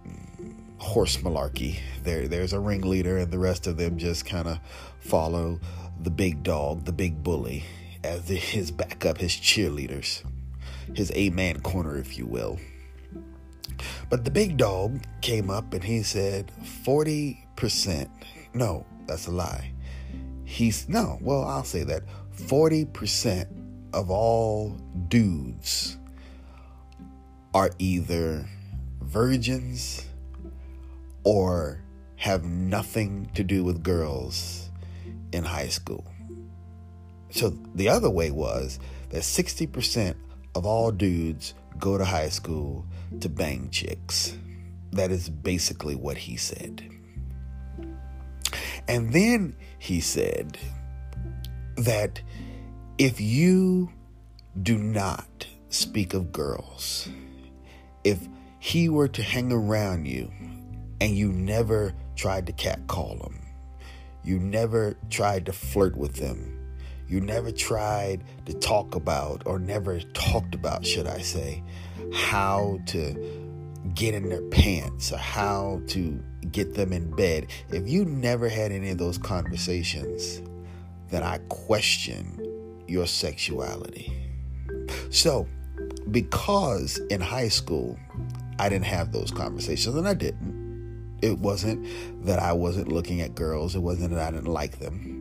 mm, 0.07 0.55
horse 0.77 1.17
malarkey. 1.17 1.79
There, 2.03 2.27
there's 2.27 2.53
a 2.53 2.59
ringleader, 2.59 3.17
and 3.17 3.31
the 3.31 3.39
rest 3.39 3.67
of 3.67 3.77
them 3.77 3.97
just 3.97 4.25
kind 4.25 4.47
of 4.47 4.59
follow 4.99 5.59
the 6.01 6.09
big 6.09 6.43
dog, 6.43 6.85
the 6.85 6.93
big 6.93 7.21
bully, 7.23 7.65
as 8.03 8.27
his 8.27 8.71
backup, 8.71 9.17
his 9.17 9.33
cheerleaders, 9.33 10.23
his 10.95 11.11
A 11.13 11.29
man 11.29 11.59
corner, 11.59 11.97
if 11.97 12.17
you 12.17 12.25
will. 12.25 12.57
But 14.09 14.25
the 14.25 14.31
big 14.31 14.57
dog 14.57 15.01
came 15.21 15.49
up 15.49 15.73
and 15.73 15.83
he 15.83 16.03
said, 16.03 16.51
40%. 16.85 18.09
No, 18.53 18.85
that's 19.05 19.27
a 19.27 19.31
lie. 19.31 19.73
He's, 20.45 20.89
no, 20.89 21.19
well, 21.21 21.43
I'll 21.43 21.63
say 21.63 21.83
that. 21.83 22.03
40% 22.35 23.47
of 23.93 24.09
all 24.09 24.77
dudes 25.07 25.97
are 27.53 27.71
either 27.79 28.45
virgins 29.01 30.05
or 31.23 31.81
have 32.15 32.43
nothing 32.43 33.29
to 33.33 33.43
do 33.43 33.63
with 33.63 33.83
girls 33.83 34.69
in 35.31 35.43
high 35.43 35.67
school. 35.67 36.05
So 37.31 37.49
the 37.75 37.89
other 37.89 38.09
way 38.09 38.31
was 38.31 38.79
that 39.09 39.21
60% 39.21 40.15
of 40.55 40.65
all 40.65 40.91
dudes 40.91 41.53
go 41.77 41.97
to 41.97 42.05
high 42.05 42.29
school 42.29 42.85
to 43.19 43.29
bang 43.29 43.69
chicks. 43.69 44.37
That 44.91 45.11
is 45.11 45.29
basically 45.29 45.95
what 45.95 46.17
he 46.17 46.37
said. 46.37 46.83
And 48.87 49.13
then 49.13 49.55
he 49.77 50.01
said 50.01 50.57
that 51.77 52.21
if 52.97 53.21
you 53.21 53.91
do 54.61 54.77
not 54.77 55.47
speak 55.69 56.13
of 56.13 56.31
girls, 56.31 57.07
if 58.03 58.27
he 58.59 58.89
were 58.89 59.07
to 59.07 59.21
hang 59.21 59.51
around 59.51 60.07
you 60.07 60.31
and 60.99 61.15
you 61.15 61.31
never 61.31 61.93
tried 62.15 62.47
to 62.47 62.53
catcall 62.53 63.17
him, 63.17 63.39
you 64.23 64.39
never 64.39 64.97
tried 65.09 65.45
to 65.45 65.53
flirt 65.53 65.95
with 65.95 66.15
them, 66.15 66.58
you 67.09 67.19
never 67.19 67.51
tried 67.51 68.23
to 68.45 68.53
talk 68.53 68.95
about, 68.95 69.41
or 69.45 69.57
never 69.59 69.99
talked 70.13 70.53
about, 70.53 70.85
should 70.85 71.07
I 71.07 71.19
say, 71.19 71.63
how 72.13 72.79
to 72.87 73.49
get 73.95 74.13
in 74.13 74.29
their 74.29 74.43
pants 74.49 75.11
or 75.11 75.17
how 75.17 75.81
to 75.87 76.23
get 76.51 76.75
them 76.75 76.93
in 76.93 77.09
bed. 77.15 77.47
If 77.69 77.89
you 77.89 78.05
never 78.05 78.47
had 78.47 78.71
any 78.71 78.91
of 78.91 78.99
those 78.99 79.17
conversations, 79.17 80.41
then 81.09 81.23
I 81.23 81.39
question 81.49 82.83
your 82.87 83.07
sexuality. 83.07 84.13
So, 85.09 85.47
because 86.11 86.97
in 87.09 87.21
high 87.21 87.47
school, 87.47 87.97
I 88.59 88.69
didn't 88.69 88.85
have 88.85 89.11
those 89.11 89.31
conversations, 89.31 89.95
and 89.95 90.07
I 90.07 90.13
didn't. 90.13 91.17
It 91.21 91.39
wasn't 91.39 91.87
that 92.25 92.39
I 92.39 92.53
wasn't 92.53 92.91
looking 92.91 93.21
at 93.21 93.35
girls, 93.35 93.75
it 93.75 93.79
wasn't 93.79 94.11
that 94.11 94.27
I 94.27 94.31
didn't 94.31 94.51
like 94.51 94.79
them. 94.79 95.18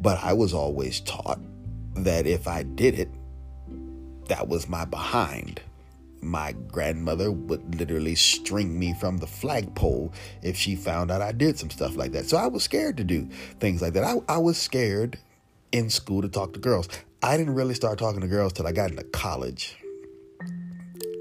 But 0.00 0.22
I 0.22 0.32
was 0.32 0.54
always 0.54 1.00
taught 1.00 1.40
that 1.96 2.26
if 2.26 2.48
I 2.48 2.62
did 2.62 2.98
it, 2.98 3.08
that 4.28 4.48
was 4.48 4.68
my 4.68 4.84
behind. 4.84 5.60
My 6.22 6.52
grandmother 6.52 7.32
would 7.32 7.78
literally 7.78 8.14
string 8.14 8.78
me 8.78 8.94
from 8.94 9.18
the 9.18 9.26
flagpole 9.26 10.12
if 10.42 10.56
she 10.56 10.76
found 10.76 11.10
out 11.10 11.22
I 11.22 11.32
did 11.32 11.58
some 11.58 11.70
stuff 11.70 11.96
like 11.96 12.12
that. 12.12 12.26
So 12.26 12.36
I 12.36 12.46
was 12.46 12.62
scared 12.62 12.96
to 12.98 13.04
do 13.04 13.28
things 13.58 13.82
like 13.82 13.94
that. 13.94 14.04
I, 14.04 14.16
I 14.28 14.38
was 14.38 14.58
scared 14.58 15.18
in 15.72 15.90
school 15.90 16.22
to 16.22 16.28
talk 16.28 16.52
to 16.54 16.60
girls. 16.60 16.88
I 17.22 17.36
didn't 17.36 17.54
really 17.54 17.74
start 17.74 17.98
talking 17.98 18.20
to 18.20 18.28
girls 18.28 18.52
till 18.52 18.66
I 18.66 18.72
got 18.72 18.90
into 18.90 19.04
college. 19.04 19.76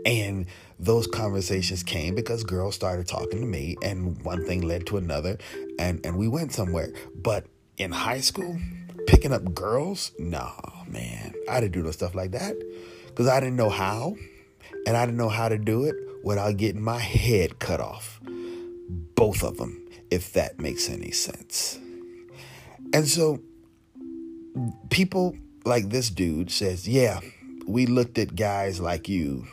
And 0.06 0.46
those 0.80 1.08
conversations 1.08 1.84
came 1.84 2.16
because 2.16 2.44
girls 2.44 2.76
started 2.76 3.08
talking 3.08 3.42
to 3.42 3.46
me 3.46 3.76
and 3.82 4.22
one 4.24 4.46
thing 4.46 4.62
led 4.62 4.88
to 4.88 4.98
another 4.98 5.38
and, 5.78 6.06
and 6.06 6.18
we 6.18 6.28
went 6.28 6.54
somewhere. 6.54 6.92
But 7.16 7.46
in 7.80 7.92
high 7.92 8.20
school, 8.20 8.60
picking 9.08 9.34
up 9.34 9.56
girls, 9.56 10.12
nah, 10.20 10.52
man, 10.88 11.34
I 11.50 11.62
didn't 11.62 11.74
do 11.74 11.82
no 11.82 11.92
stuff 11.92 12.14
like 12.14 12.32
that 12.32 12.56
because 13.08 13.28
I 13.28 13.40
didn't 13.40 13.56
know 13.56 13.70
how, 13.70 14.16
and 14.86 14.96
I 14.96 15.06
didn't 15.06 15.18
know 15.18 15.30
how 15.30 15.50
to 15.50 15.58
do 15.58 15.86
it 15.86 15.96
without 16.24 16.58
getting 16.58 16.82
my 16.82 17.00
head 17.00 17.58
cut 17.60 17.80
off. 17.80 18.20
Both 19.16 19.44
of 19.44 19.58
them, 19.58 19.88
if 20.12 20.34
that 20.34 20.60
makes 20.60 20.90
any 20.90 21.12
sense. 21.12 21.80
And 22.94 23.08
so, 23.08 23.40
people 24.90 25.36
like 25.64 25.90
this 25.90 26.10
dude 26.10 26.52
says, 26.52 26.88
yeah, 26.88 27.22
we 27.66 27.86
looked 27.86 28.18
at 28.18 28.36
guys 28.36 28.80
like 28.80 29.08
you 29.08 29.48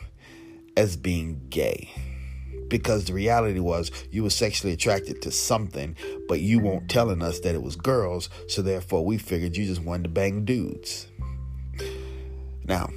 as 0.75 0.97
being 0.97 1.41
gay 1.49 1.89
because 2.67 3.05
the 3.05 3.13
reality 3.13 3.59
was 3.59 3.91
you 4.11 4.23
were 4.23 4.29
sexually 4.29 4.73
attracted 4.73 5.21
to 5.21 5.31
something, 5.31 5.95
but 6.27 6.39
you 6.41 6.59
weren't 6.59 6.89
telling 6.89 7.21
us 7.21 7.39
that 7.41 7.55
it 7.55 7.61
was 7.61 7.75
girls, 7.75 8.29
so 8.47 8.61
therefore 8.61 9.05
we 9.05 9.17
figured 9.17 9.55
you 9.55 9.65
just 9.65 9.81
wanted 9.81 10.03
to 10.03 10.09
bang 10.09 10.45
dudes. 10.45 11.07
Now, 12.65 12.89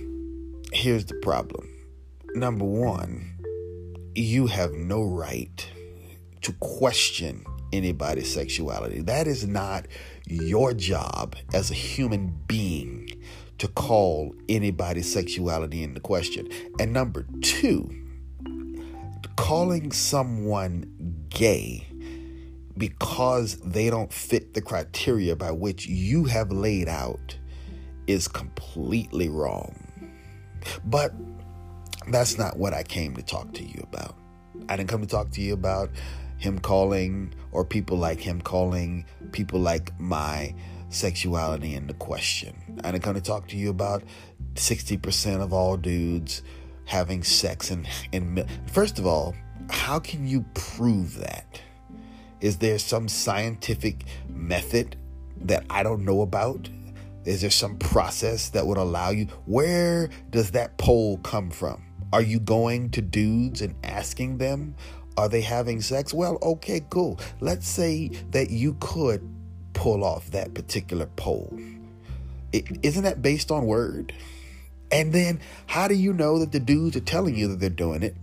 here's 0.73 1.05
the 1.05 1.15
problem. 1.17 1.69
Number 2.35 2.65
one, 2.65 3.37
you 4.15 4.47
have 4.49 4.73
no 4.73 5.03
right 5.03 5.69
to 6.43 6.53
question 6.55 7.45
anybody's 7.73 8.33
sexuality. 8.33 9.01
That 9.03 9.27
is 9.27 9.47
not 9.47 9.87
your 10.27 10.75
job 10.75 11.37
as 11.53 11.71
a 11.71 11.75
human 11.75 12.39
being 12.47 13.09
to 13.59 13.69
call 13.69 14.35
anybody's 14.49 15.13
sexuality 15.13 15.83
into 15.83 16.01
question. 16.01 16.49
And 16.79 16.93
number 16.93 17.27
two, 17.43 17.91
calling 19.41 19.91
someone 19.91 20.85
gay 21.31 21.87
because 22.77 23.57
they 23.61 23.89
don't 23.89 24.13
fit 24.13 24.53
the 24.53 24.61
criteria 24.61 25.35
by 25.35 25.51
which 25.51 25.87
you 25.87 26.25
have 26.25 26.53
laid 26.53 26.89
out 26.89 27.39
is 28.07 28.29
completely 28.29 29.31
wrong. 29.31 29.75
But 30.85 31.15
that's 32.09 32.37
not 32.37 32.59
what 32.59 32.75
I 32.75 32.83
came 32.83 33.17
to 33.17 33.23
talk 33.23 33.55
to 33.55 33.65
you 33.65 33.83
about. 33.83 34.15
I 34.69 34.77
didn't 34.77 34.91
come 34.91 35.01
to 35.01 35.07
talk 35.07 35.31
to 35.31 35.41
you 35.41 35.55
about 35.55 35.91
him 36.37 36.59
calling 36.59 37.35
or 37.51 37.65
people 37.65 37.97
like 37.97 38.21
him 38.21 38.43
calling 38.43 39.07
people 39.33 39.59
like 39.59 39.99
my 39.99 40.55
sexuality 40.91 41.75
into 41.75 41.95
question. 41.95 42.81
I 42.85 42.93
didn't 42.93 43.05
come 43.05 43.15
to 43.15 43.23
talk 43.23 43.49
to 43.49 43.57
you 43.57 43.71
about 43.71 44.03
60% 44.55 45.41
of 45.41 45.53
all 45.55 45.79
dudes 45.79 46.43
having 46.91 47.23
sex 47.23 47.71
and 47.71 47.87
and 48.13 48.45
first 48.67 48.99
of 48.99 49.07
all, 49.07 49.35
how 49.71 50.01
can 50.01 50.27
you 50.27 50.45
prove 50.55 51.19
that? 51.19 51.61
Is 52.41 52.59
there 52.59 52.79
some 52.79 53.09
scientific 53.09 54.05
method 54.29 54.97
that 55.43 55.65
I 55.71 55.85
don't 55.85 56.05
know 56.05 56.23
about? 56.23 56.69
Is 57.25 57.43
there 57.43 57.51
some 57.51 57.77
process 57.77 58.49
that 58.51 58.67
would 58.67 58.79
allow 58.79 59.11
you? 59.11 59.27
Where 59.47 60.11
does 60.31 60.51
that 60.53 60.77
poll 60.79 61.19
come 61.19 61.51
from? 61.51 61.83
Are 62.13 62.23
you 62.23 62.41
going 62.41 62.91
to 62.91 63.03
dudes 63.03 63.61
and 63.61 63.75
asking 63.85 64.39
them, 64.39 64.75
are 65.17 65.29
they 65.29 65.43
having 65.43 65.81
sex? 65.81 66.13
Well, 66.13 66.39
okay, 66.43 66.81
cool. 66.91 67.21
Let's 67.41 67.69
say 67.69 68.09
that 68.33 68.51
you 68.51 68.77
could 68.81 69.29
pull 69.75 70.03
off 70.03 70.31
that 70.33 70.55
particular 70.55 71.07
poll. 71.15 71.57
is 72.53 72.97
not 72.97 73.05
that 73.05 73.23
based 73.23 73.53
on 73.53 73.67
word? 73.67 74.13
And 74.93 75.13
then 75.13 75.41
how 75.67 75.89
do 75.89 75.95
you 75.95 76.13
know 76.13 76.39
that 76.39 76.53
the 76.53 76.61
dudes 76.61 76.97
are 76.97 77.01
telling 77.01 77.37
you 77.37 77.49
that 77.49 77.61
they're 77.61 77.71
doing 77.71 78.03
it? 78.03 78.17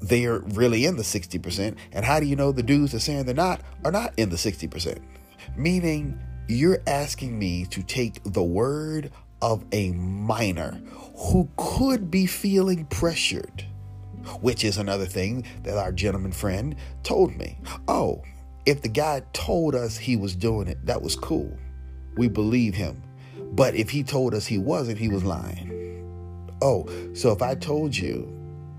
They're 0.00 0.38
really 0.38 0.86
in 0.86 0.96
the 0.96 1.02
60%. 1.02 1.76
And 1.92 2.04
how 2.04 2.20
do 2.20 2.26
you 2.26 2.36
know 2.36 2.52
the 2.52 2.62
dudes 2.62 2.94
are 2.94 3.00
saying 3.00 3.24
they're 3.24 3.34
not 3.34 3.60
are 3.84 3.92
not 3.92 4.14
in 4.16 4.30
the 4.30 4.36
60%? 4.36 4.98
Meaning 5.56 6.18
you're 6.48 6.80
asking 6.86 7.38
me 7.38 7.66
to 7.66 7.82
take 7.82 8.22
the 8.24 8.42
word 8.42 9.12
of 9.42 9.64
a 9.72 9.92
minor 9.92 10.80
who 11.16 11.48
could 11.56 12.10
be 12.10 12.26
feeling 12.26 12.86
pressured, 12.86 13.64
which 14.40 14.64
is 14.64 14.78
another 14.78 15.06
thing 15.06 15.44
that 15.62 15.76
our 15.76 15.92
gentleman 15.92 16.32
friend 16.32 16.76
told 17.02 17.36
me. 17.36 17.58
Oh, 17.88 18.22
if 18.66 18.82
the 18.82 18.88
guy 18.88 19.22
told 19.32 19.74
us 19.74 19.96
he 19.96 20.16
was 20.16 20.34
doing 20.34 20.68
it, 20.68 20.84
that 20.86 21.02
was 21.02 21.16
cool. 21.16 21.56
We 22.16 22.28
believe 22.28 22.74
him. 22.74 23.02
But 23.52 23.74
if 23.74 23.90
he 23.90 24.02
told 24.02 24.34
us 24.34 24.46
he 24.46 24.58
wasn't, 24.58 24.98
he 24.98 25.08
was 25.08 25.24
lying. 25.24 25.70
Oh, 26.62 26.86
so 27.14 27.32
if 27.32 27.42
I 27.42 27.54
told 27.54 27.96
you 27.96 28.28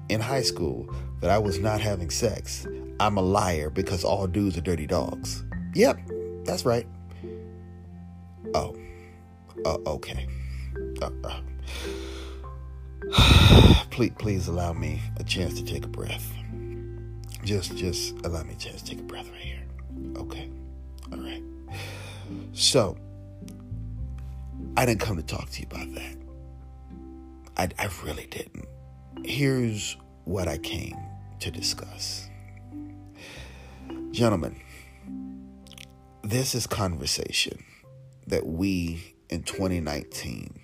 in 0.10 0.22
high 0.22 0.44
school 0.44 0.94
that 1.20 1.30
I 1.30 1.38
was 1.38 1.60
not 1.60 1.82
having 1.82 2.10
sex, 2.10 2.68
I'm 3.00 3.18
a 3.18 3.22
liar 3.22 3.70
because 3.70 4.04
all 4.04 4.28
dudes 4.28 4.58
are 4.58 4.62
dirty 4.62 4.86
dogs. 4.88 5.44
Yep, 5.74 6.00
that's 6.46 6.66
right. 6.66 6.88
Oh, 8.54 8.76
uh, 9.66 9.78
okay. 9.88 10.28
Uh, 11.02 11.10
uh. 11.24 11.42
please, 13.90 14.12
please 14.20 14.48
allow 14.48 14.74
me 14.74 15.02
a 15.18 15.24
chance 15.24 15.56
to 15.60 15.66
take 15.66 15.86
a 15.86 15.90
breath. 15.90 16.32
Just, 17.44 17.76
just 17.76 18.14
allow 18.26 18.44
me 18.44 18.54
a 18.54 18.58
chance 18.58 18.82
to 18.84 18.92
take 18.92 19.00
a 19.00 19.04
breath 19.04 19.30
right 19.32 19.42
here. 19.42 19.64
Okay. 20.18 20.50
All 21.12 21.20
right. 21.20 21.44
So, 22.54 22.98
I 24.78 24.86
didn't 24.86 25.02
come 25.02 25.18
to 25.18 25.24
talk 25.24 25.50
to 25.50 25.62
you 25.62 25.68
about 25.70 25.94
that. 25.96 26.18
I, 27.58 27.70
I 27.78 27.90
really 28.04 28.28
didn't. 28.28 28.66
Here's 29.26 29.98
what 30.24 30.48
I 30.48 30.58
came 30.58 30.98
to 31.40 31.52
discuss. 31.52 32.30
Gentlemen, 34.12 34.60
this 36.24 36.56
is 36.56 36.68
conversation 36.68 37.64
that 38.28 38.46
we 38.46 39.16
in 39.30 39.44
2019 39.44 40.60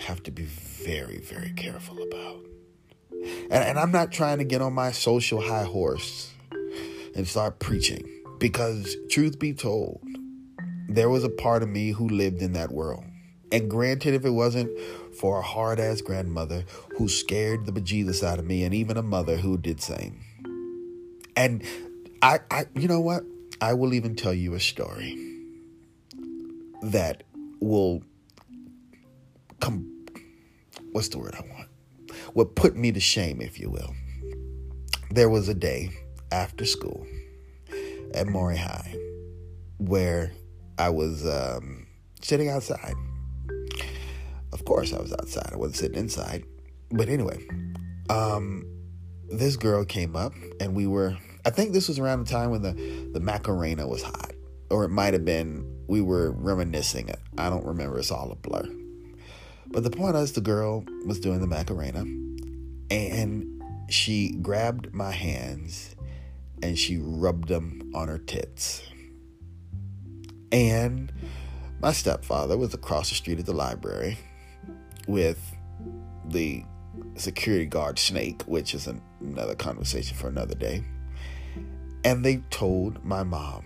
have 0.00 0.22
to 0.24 0.30
be 0.30 0.42
very, 0.44 1.18
very 1.18 1.52
careful 1.52 2.02
about. 2.02 2.44
And, 3.22 3.52
and 3.52 3.78
I'm 3.78 3.92
not 3.92 4.10
trying 4.10 4.38
to 4.38 4.44
get 4.44 4.60
on 4.60 4.72
my 4.72 4.90
social 4.90 5.40
high 5.40 5.64
horse 5.64 6.32
and 7.14 7.28
start 7.28 7.60
preaching 7.60 8.08
because, 8.38 8.96
truth 9.08 9.38
be 9.38 9.52
told, 9.52 10.02
there 10.88 11.08
was 11.08 11.22
a 11.22 11.28
part 11.28 11.62
of 11.62 11.68
me 11.68 11.90
who 11.90 12.08
lived 12.08 12.42
in 12.42 12.54
that 12.54 12.72
world. 12.72 13.04
And 13.52 13.68
granted, 13.68 14.14
if 14.14 14.24
it 14.24 14.30
wasn't 14.30 14.70
for 15.14 15.38
a 15.38 15.42
hard 15.42 15.78
ass 15.78 16.00
grandmother 16.00 16.64
who 16.96 17.06
scared 17.06 17.66
the 17.66 17.72
bejesus 17.72 18.26
out 18.26 18.38
of 18.38 18.46
me, 18.46 18.64
and 18.64 18.74
even 18.74 18.96
a 18.96 19.02
mother 19.02 19.36
who 19.36 19.58
did 19.58 19.82
same. 19.82 20.24
And 21.36 21.62
I, 22.22 22.40
I, 22.50 22.64
you 22.74 22.88
know 22.88 23.00
what? 23.00 23.24
I 23.60 23.74
will 23.74 23.92
even 23.92 24.16
tell 24.16 24.32
you 24.32 24.54
a 24.54 24.60
story 24.60 25.18
that 26.82 27.24
will 27.60 28.02
come. 29.60 30.06
What's 30.92 31.08
the 31.08 31.18
word 31.18 31.34
I 31.34 31.46
want? 31.54 31.68
Will 32.34 32.46
put 32.46 32.74
me 32.74 32.90
to 32.92 33.00
shame, 33.00 33.42
if 33.42 33.60
you 33.60 33.70
will. 33.70 33.94
There 35.10 35.28
was 35.28 35.48
a 35.48 35.54
day 35.54 35.90
after 36.30 36.64
school 36.64 37.06
at 38.14 38.26
Maury 38.26 38.56
High 38.56 38.96
where 39.76 40.32
I 40.78 40.88
was 40.88 41.26
um, 41.26 41.86
sitting 42.22 42.48
outside. 42.48 42.94
Of 44.52 44.64
course, 44.64 44.92
I 44.92 45.00
was 45.00 45.12
outside. 45.12 45.50
I 45.52 45.56
wasn't 45.56 45.76
sitting 45.76 45.98
inside. 45.98 46.44
But 46.90 47.08
anyway, 47.08 47.38
um, 48.10 48.64
this 49.28 49.56
girl 49.56 49.84
came 49.84 50.14
up, 50.16 50.34
and 50.60 50.74
we 50.74 50.86
were. 50.86 51.16
I 51.44 51.50
think 51.50 51.72
this 51.72 51.88
was 51.88 51.98
around 51.98 52.24
the 52.24 52.30
time 52.30 52.50
when 52.50 52.62
the 52.62 52.72
the 53.12 53.20
Macarena 53.20 53.86
was 53.86 54.02
hot, 54.02 54.32
or 54.70 54.84
it 54.84 54.90
might 54.90 55.14
have 55.14 55.24
been 55.24 55.84
we 55.88 56.00
were 56.00 56.32
reminiscing 56.32 57.08
it. 57.08 57.18
I 57.38 57.48
don't 57.48 57.64
remember. 57.64 57.98
It's 57.98 58.10
all 58.10 58.30
a 58.30 58.36
blur. 58.36 58.68
But 59.68 59.84
the 59.84 59.90
point 59.90 60.16
is, 60.16 60.32
the 60.32 60.42
girl 60.42 60.84
was 61.06 61.18
doing 61.18 61.40
the 61.40 61.46
Macarena, 61.46 62.04
and 62.90 63.62
she 63.88 64.32
grabbed 64.42 64.92
my 64.94 65.10
hands 65.10 65.96
and 66.62 66.78
she 66.78 66.98
rubbed 66.98 67.48
them 67.48 67.90
on 67.94 68.08
her 68.08 68.18
tits. 68.18 68.82
And 70.50 71.12
my 71.80 71.92
stepfather 71.92 72.56
was 72.56 72.72
across 72.72 73.08
the 73.08 73.14
street 73.14 73.38
at 73.38 73.46
the 73.46 73.52
library 73.52 74.18
with 75.06 75.54
the 76.26 76.64
security 77.16 77.66
guard 77.66 77.98
Snake, 77.98 78.42
which 78.42 78.74
is 78.74 78.86
an, 78.86 79.00
another 79.20 79.54
conversation 79.54 80.16
for 80.16 80.28
another 80.28 80.54
day. 80.54 80.84
And 82.04 82.24
they 82.24 82.38
told 82.50 83.04
my 83.04 83.22
mom. 83.22 83.64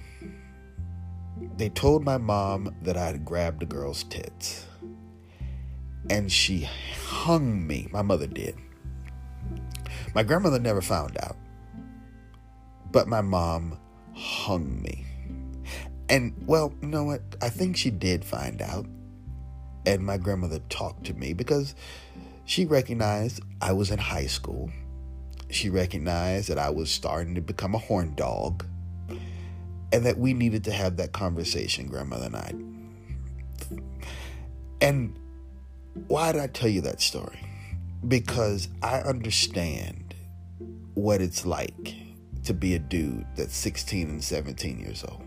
They 1.57 1.69
told 1.69 2.05
my 2.05 2.19
mom 2.19 2.75
that 2.83 2.97
I 2.97 3.07
had 3.07 3.25
grabbed 3.25 3.61
the 3.61 3.67
girl's 3.67 4.05
tits. 4.05 4.67
And 6.09 6.31
she 6.31 6.69
hung 7.07 7.67
me. 7.67 7.89
My 7.91 8.03
mother 8.03 8.27
did. 8.27 8.57
My 10.15 10.23
grandmother 10.23 10.59
never 10.59 10.81
found 10.81 11.17
out. 11.23 11.37
But 12.93 13.09
my 13.09 13.21
mom 13.21 13.79
hung 14.15 14.81
me. 14.83 15.05
And, 16.09 16.35
well, 16.47 16.73
you 16.81 16.89
know 16.89 17.05
what? 17.05 17.23
I 17.43 17.49
think 17.49 17.77
she 17.77 17.91
did 17.91 18.25
find 18.25 18.63
out. 18.63 18.87
And 19.87 20.05
my 20.05 20.19
grandmother 20.19 20.59
talked 20.69 21.05
to 21.05 21.15
me 21.15 21.33
because 21.33 21.75
she 22.45 22.67
recognized 22.67 23.41
I 23.63 23.73
was 23.73 23.91
in 23.91 23.99
high 23.99 24.27
school. 24.27 24.71
She 25.49 25.71
recognized 25.71 26.49
that 26.49 26.59
I 26.59 26.71
was 26.71 26.91
starting 26.91 27.37
to 27.37 27.41
become 27.41 27.75
a 27.75 27.79
horn 27.79 28.15
dog. 28.17 28.67
And 29.93 30.05
that 30.05 30.19
we 30.19 30.35
needed 30.35 30.65
to 30.65 30.73
have 30.73 30.97
that 30.97 31.13
conversation, 31.13 31.87
grandmother 31.87 32.27
and 32.27 32.37
I. 32.37 32.53
And 34.81 35.17
why 36.09 36.33
did 36.33 36.41
I 36.41 36.49
tell 36.49 36.69
you 36.69 36.81
that 36.83 37.01
story? 37.01 37.39
Because 38.07 38.69
I 38.83 38.99
understand 38.99 40.15
what 40.95 41.21
it's 41.21 41.47
like 41.47 41.95
to 42.45 42.53
be 42.53 42.75
a 42.75 42.79
dude 42.79 43.27
that's 43.37 43.57
16 43.57 44.09
and 44.09 44.25
17 44.25 44.81
years 44.81 45.05
old. 45.09 45.23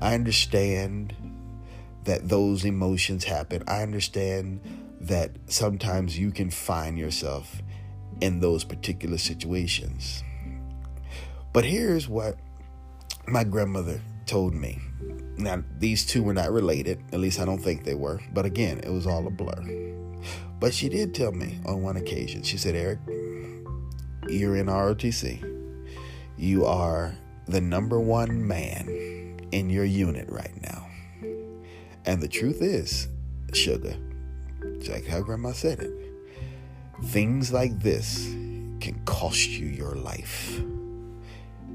I 0.00 0.14
understand 0.14 1.14
that 2.04 2.28
those 2.28 2.64
emotions 2.64 3.24
happen. 3.24 3.64
I 3.66 3.82
understand 3.82 4.60
that 5.00 5.32
sometimes 5.46 6.18
you 6.18 6.30
can 6.30 6.50
find 6.50 6.98
yourself 6.98 7.62
in 8.20 8.40
those 8.40 8.64
particular 8.64 9.18
situations. 9.18 10.22
But 11.52 11.64
here's 11.64 12.08
what 12.08 12.36
my 13.26 13.44
grandmother 13.44 14.00
told 14.26 14.54
me. 14.54 14.80
Now, 15.36 15.62
these 15.78 16.06
two 16.06 16.22
were 16.22 16.34
not 16.34 16.52
related, 16.52 17.02
at 17.12 17.20
least 17.20 17.40
I 17.40 17.44
don't 17.44 17.58
think 17.58 17.84
they 17.84 17.94
were, 17.94 18.20
but 18.32 18.44
again, 18.44 18.78
it 18.78 18.90
was 18.90 19.06
all 19.06 19.26
a 19.26 19.30
blur. 19.30 20.20
But 20.60 20.72
she 20.72 20.88
did 20.88 21.14
tell 21.14 21.32
me 21.32 21.58
on 21.66 21.82
one 21.82 21.96
occasion, 21.96 22.42
she 22.42 22.56
said, 22.56 22.74
Eric, 22.74 23.00
you're 24.28 24.56
in 24.56 24.66
ROTC. 24.66 25.50
You 26.36 26.64
are 26.64 27.14
the 27.46 27.60
number 27.60 28.00
one 28.00 28.46
man 28.46 29.38
in 29.52 29.68
your 29.70 29.84
unit 29.84 30.28
right 30.28 30.60
now. 30.62 30.83
And 32.06 32.20
the 32.20 32.28
truth 32.28 32.60
is, 32.60 33.08
sugar, 33.52 33.96
like 34.88 35.06
how 35.06 35.20
grandma 35.20 35.52
said 35.52 35.80
it, 35.80 35.92
things 37.04 37.52
like 37.52 37.80
this 37.80 38.26
can 38.80 39.00
cost 39.06 39.48
you 39.48 39.66
your 39.66 39.94
life. 39.94 40.60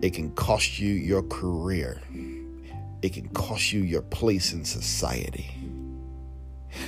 It 0.02 0.14
can 0.14 0.32
cost 0.32 0.80
you 0.80 0.94
your 0.94 1.24
career. 1.24 2.02
It 3.02 3.14
can 3.14 3.30
cost 3.30 3.74
you 3.74 3.82
your 3.82 4.02
place 4.02 4.54
in 4.54 4.64
society. 4.66 5.50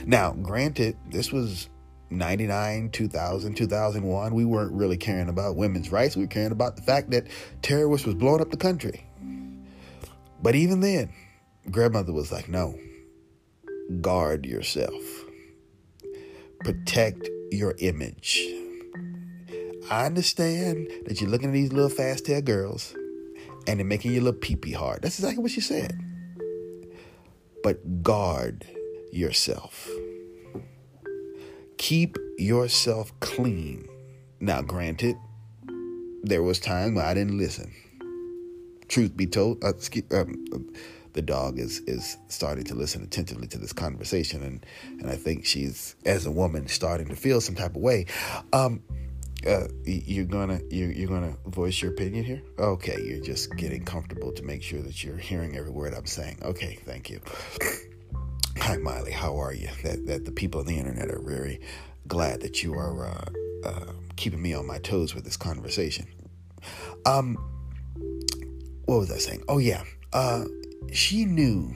Now, 0.06 0.32
granted, 0.34 0.96
this 1.10 1.32
was 1.32 1.68
99, 2.12 2.92
2000, 2.92 3.56
2001. 3.56 4.34
We 4.36 4.46
weren't 4.46 4.74
really 4.74 4.98
caring 4.98 5.30
about 5.30 5.56
women's 5.56 5.92
rights. 5.92 6.16
We 6.16 6.24
were 6.24 6.28
caring 6.28 6.52
about 6.52 6.76
the 6.76 6.82
fact 6.82 7.10
that 7.12 7.28
terrorists 7.62 8.06
was 8.06 8.16
blowing 8.16 8.42
up 8.42 8.52
the 8.52 8.58
country. 8.58 9.06
But 10.42 10.56
even 10.56 10.80
then, 10.80 11.12
grandmother 11.70 12.14
was 12.14 12.32
like, 12.32 12.50
no, 12.50 12.78
guard 14.02 14.46
yourself, 14.46 15.26
protect 16.60 17.30
your 17.52 17.76
image. 17.80 18.46
I 19.90 20.06
understand 20.06 20.88
that 21.06 21.20
you're 21.20 21.30
looking 21.30 21.50
at 21.50 21.54
these 21.54 21.74
little 21.74 21.90
fast 21.90 22.26
tail 22.26 22.42
girls 22.42 22.96
and 23.68 23.80
they're 23.80 23.86
making 23.86 24.14
your 24.14 24.24
little 24.24 24.40
pee 24.40 24.56
pee 24.56 24.72
hard. 24.72 25.02
That's 25.02 25.20
exactly 25.20 25.42
what 25.42 25.52
she 25.52 25.62
said. 25.62 26.00
But 27.64 28.04
guard 28.04 28.66
yourself. 29.12 29.90
Keep 31.78 32.18
yourself 32.38 33.12
clean. 33.20 33.88
Now, 34.40 34.62
granted, 34.62 35.16
there 36.24 36.44
was 36.44 36.60
times 36.60 36.96
when 36.96 37.06
I 37.06 37.14
didn't 37.14 37.38
listen 37.38 37.74
truth 38.92 39.16
be 39.16 39.26
told, 39.26 39.64
uh, 39.64 39.74
um, 40.12 40.70
the 41.14 41.22
dog 41.22 41.60
is 41.60 41.80
is 41.82 42.18
starting 42.28 42.64
to 42.66 42.76
listen 42.76 43.04
attentively 43.04 43.48
to 43.48 43.58
this 43.58 43.74
conversation, 43.74 44.44
and 44.44 44.66
and 45.00 45.10
I 45.10 45.16
think 45.16 45.46
she's 45.46 45.96
as 46.06 46.26
a 46.26 46.32
woman 46.32 46.68
starting 46.68 47.08
to 47.08 47.16
feel 47.16 47.42
some 47.42 47.56
type 47.56 47.76
of 47.76 47.82
way. 47.82 48.06
Um, 48.54 48.82
uh, 49.46 49.68
you're 49.86 50.26
gonna 50.26 50.60
you're, 50.70 50.92
you're 50.92 51.10
gonna 51.10 51.36
voice 51.48 51.82
your 51.82 51.92
opinion 51.92 52.24
here. 52.24 52.42
Okay, 52.60 53.02
you're 53.04 53.24
just 53.24 53.56
getting 53.58 53.84
comfortable 53.84 54.32
to 54.34 54.44
make 54.44 54.62
sure 54.62 54.82
that 54.82 55.04
you're 55.04 55.18
hearing 55.18 55.58
every 55.58 55.72
word 55.72 55.94
I'm 55.94 56.06
saying. 56.06 56.38
Okay, 56.44 56.78
thank 56.86 57.10
you. 57.10 57.20
Hi, 58.58 58.78
Miley. 58.78 59.12
How 59.12 59.38
are 59.38 59.54
you? 59.54 59.70
That 59.84 60.06
that 60.06 60.26
the 60.26 60.32
people 60.32 60.60
on 60.60 60.68
the 60.68 60.78
internet 60.78 61.10
are 61.10 61.22
very 61.22 61.60
glad 62.08 62.42
that 62.42 62.62
you 62.62 62.74
are 62.74 63.08
uh, 63.08 63.26
uh, 63.68 63.94
keeping 64.16 64.42
me 64.42 64.54
on 64.54 64.68
my 64.68 64.78
toes 64.80 65.16
with 65.16 65.24
this 65.24 65.38
conversation. 65.38 66.06
Um, 67.06 67.38
what 68.86 69.00
was 69.00 69.12
I 69.12 69.18
saying? 69.18 69.44
Oh 69.48 69.58
yeah, 69.58 69.84
uh, 70.14 70.46
she 70.92 71.26
knew 71.26 71.74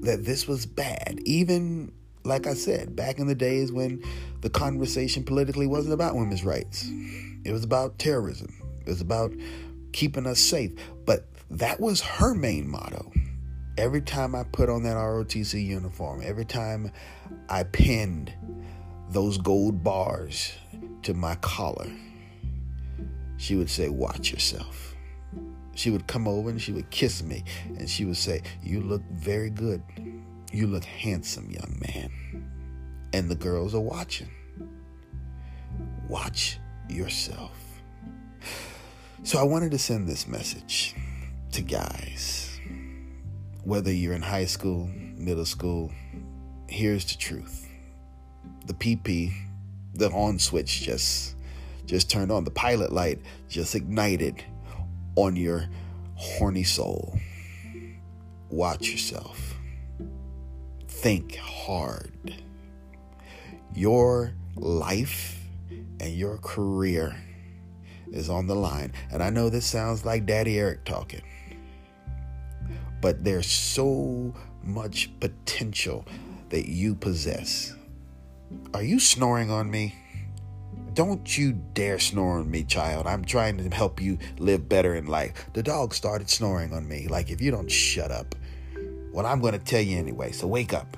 that 0.00 0.24
this 0.24 0.46
was 0.46 0.66
bad. 0.66 1.20
Even 1.24 1.92
like 2.24 2.46
I 2.46 2.54
said, 2.54 2.94
back 2.94 3.18
in 3.18 3.26
the 3.26 3.34
days 3.34 3.72
when 3.72 4.02
the 4.40 4.50
conversation 4.50 5.24
politically 5.24 5.66
wasn't 5.66 5.94
about 5.94 6.14
women's 6.14 6.44
rights. 6.44 6.88
It 7.44 7.52
was 7.52 7.64
about 7.64 7.98
terrorism. 7.98 8.54
It 8.80 8.88
was 8.88 9.00
about 9.00 9.32
keeping 9.92 10.26
us 10.26 10.38
safe. 10.38 10.72
But 11.06 11.26
that 11.50 11.80
was 11.80 12.00
her 12.00 12.34
main 12.34 12.68
motto. 12.68 13.10
Every 13.78 14.02
time 14.02 14.34
I 14.34 14.44
put 14.44 14.68
on 14.68 14.82
that 14.82 14.96
ROTC 14.96 15.64
uniform, 15.64 16.20
every 16.22 16.44
time 16.44 16.92
I 17.48 17.62
pinned 17.62 18.32
those 19.08 19.38
gold 19.38 19.82
bars 19.82 20.52
to 21.02 21.14
my 21.14 21.36
collar, 21.36 21.90
she 23.38 23.56
would 23.56 23.70
say, 23.70 23.88
Watch 23.88 24.30
yourself. 24.30 24.89
She 25.80 25.88
would 25.88 26.06
come 26.06 26.28
over 26.28 26.50
and 26.50 26.60
she 26.60 26.72
would 26.72 26.90
kiss 26.90 27.22
me 27.22 27.42
and 27.78 27.88
she 27.88 28.04
would 28.04 28.18
say, 28.18 28.42
You 28.62 28.82
look 28.82 29.00
very 29.12 29.48
good. 29.48 29.82
You 30.52 30.66
look 30.66 30.84
handsome, 30.84 31.50
young 31.50 31.80
man. 31.80 32.44
And 33.14 33.30
the 33.30 33.34
girls 33.34 33.74
are 33.74 33.80
watching. 33.80 34.28
Watch 36.06 36.58
yourself. 36.90 37.56
So 39.22 39.38
I 39.38 39.42
wanted 39.42 39.70
to 39.70 39.78
send 39.78 40.06
this 40.06 40.28
message 40.28 40.94
to 41.52 41.62
guys. 41.62 42.60
Whether 43.64 43.90
you're 43.90 44.12
in 44.12 44.20
high 44.20 44.44
school, 44.44 44.86
middle 45.16 45.46
school, 45.46 45.90
here's 46.68 47.06
the 47.06 47.16
truth. 47.16 47.70
The 48.66 48.74
PP, 48.74 49.32
the 49.94 50.10
on 50.10 50.38
switch 50.38 50.82
just 50.82 51.36
just 51.86 52.10
turned 52.10 52.30
on. 52.30 52.44
The 52.44 52.50
pilot 52.50 52.92
light 52.92 53.20
just 53.48 53.74
ignited 53.74 54.44
on 55.16 55.36
your 55.36 55.68
horny 56.14 56.64
soul. 56.64 57.18
Watch 58.50 58.90
yourself. 58.90 59.54
Think 60.88 61.36
hard. 61.36 62.34
Your 63.74 64.34
life 64.56 65.38
and 66.00 66.12
your 66.12 66.38
career 66.38 67.16
is 68.10 68.28
on 68.28 68.46
the 68.46 68.54
line. 68.54 68.92
And 69.12 69.22
I 69.22 69.30
know 69.30 69.48
this 69.48 69.66
sounds 69.66 70.04
like 70.04 70.26
Daddy 70.26 70.58
Eric 70.58 70.84
talking, 70.84 71.22
but 73.00 73.24
there's 73.24 73.46
so 73.46 74.34
much 74.62 75.10
potential 75.20 76.04
that 76.50 76.68
you 76.68 76.94
possess. 76.94 77.74
Are 78.74 78.82
you 78.82 78.98
snoring 78.98 79.50
on 79.50 79.70
me? 79.70 79.94
Don't 80.94 81.38
you 81.38 81.52
dare 81.52 81.98
snore 81.98 82.38
on 82.38 82.50
me, 82.50 82.64
child. 82.64 83.06
I'm 83.06 83.24
trying 83.24 83.58
to 83.58 83.74
help 83.74 84.00
you 84.00 84.18
live 84.38 84.68
better 84.68 84.96
in 84.96 85.06
life. 85.06 85.46
The 85.52 85.62
dog 85.62 85.94
started 85.94 86.28
snoring 86.28 86.72
on 86.72 86.88
me. 86.88 87.06
Like, 87.06 87.30
if 87.30 87.40
you 87.40 87.50
don't 87.50 87.70
shut 87.70 88.10
up, 88.10 88.34
well, 89.12 89.26
I'm 89.26 89.40
going 89.40 89.52
to 89.52 89.58
tell 89.58 89.80
you 89.80 89.98
anyway. 89.98 90.32
So 90.32 90.46
wake 90.46 90.72
up. 90.72 90.96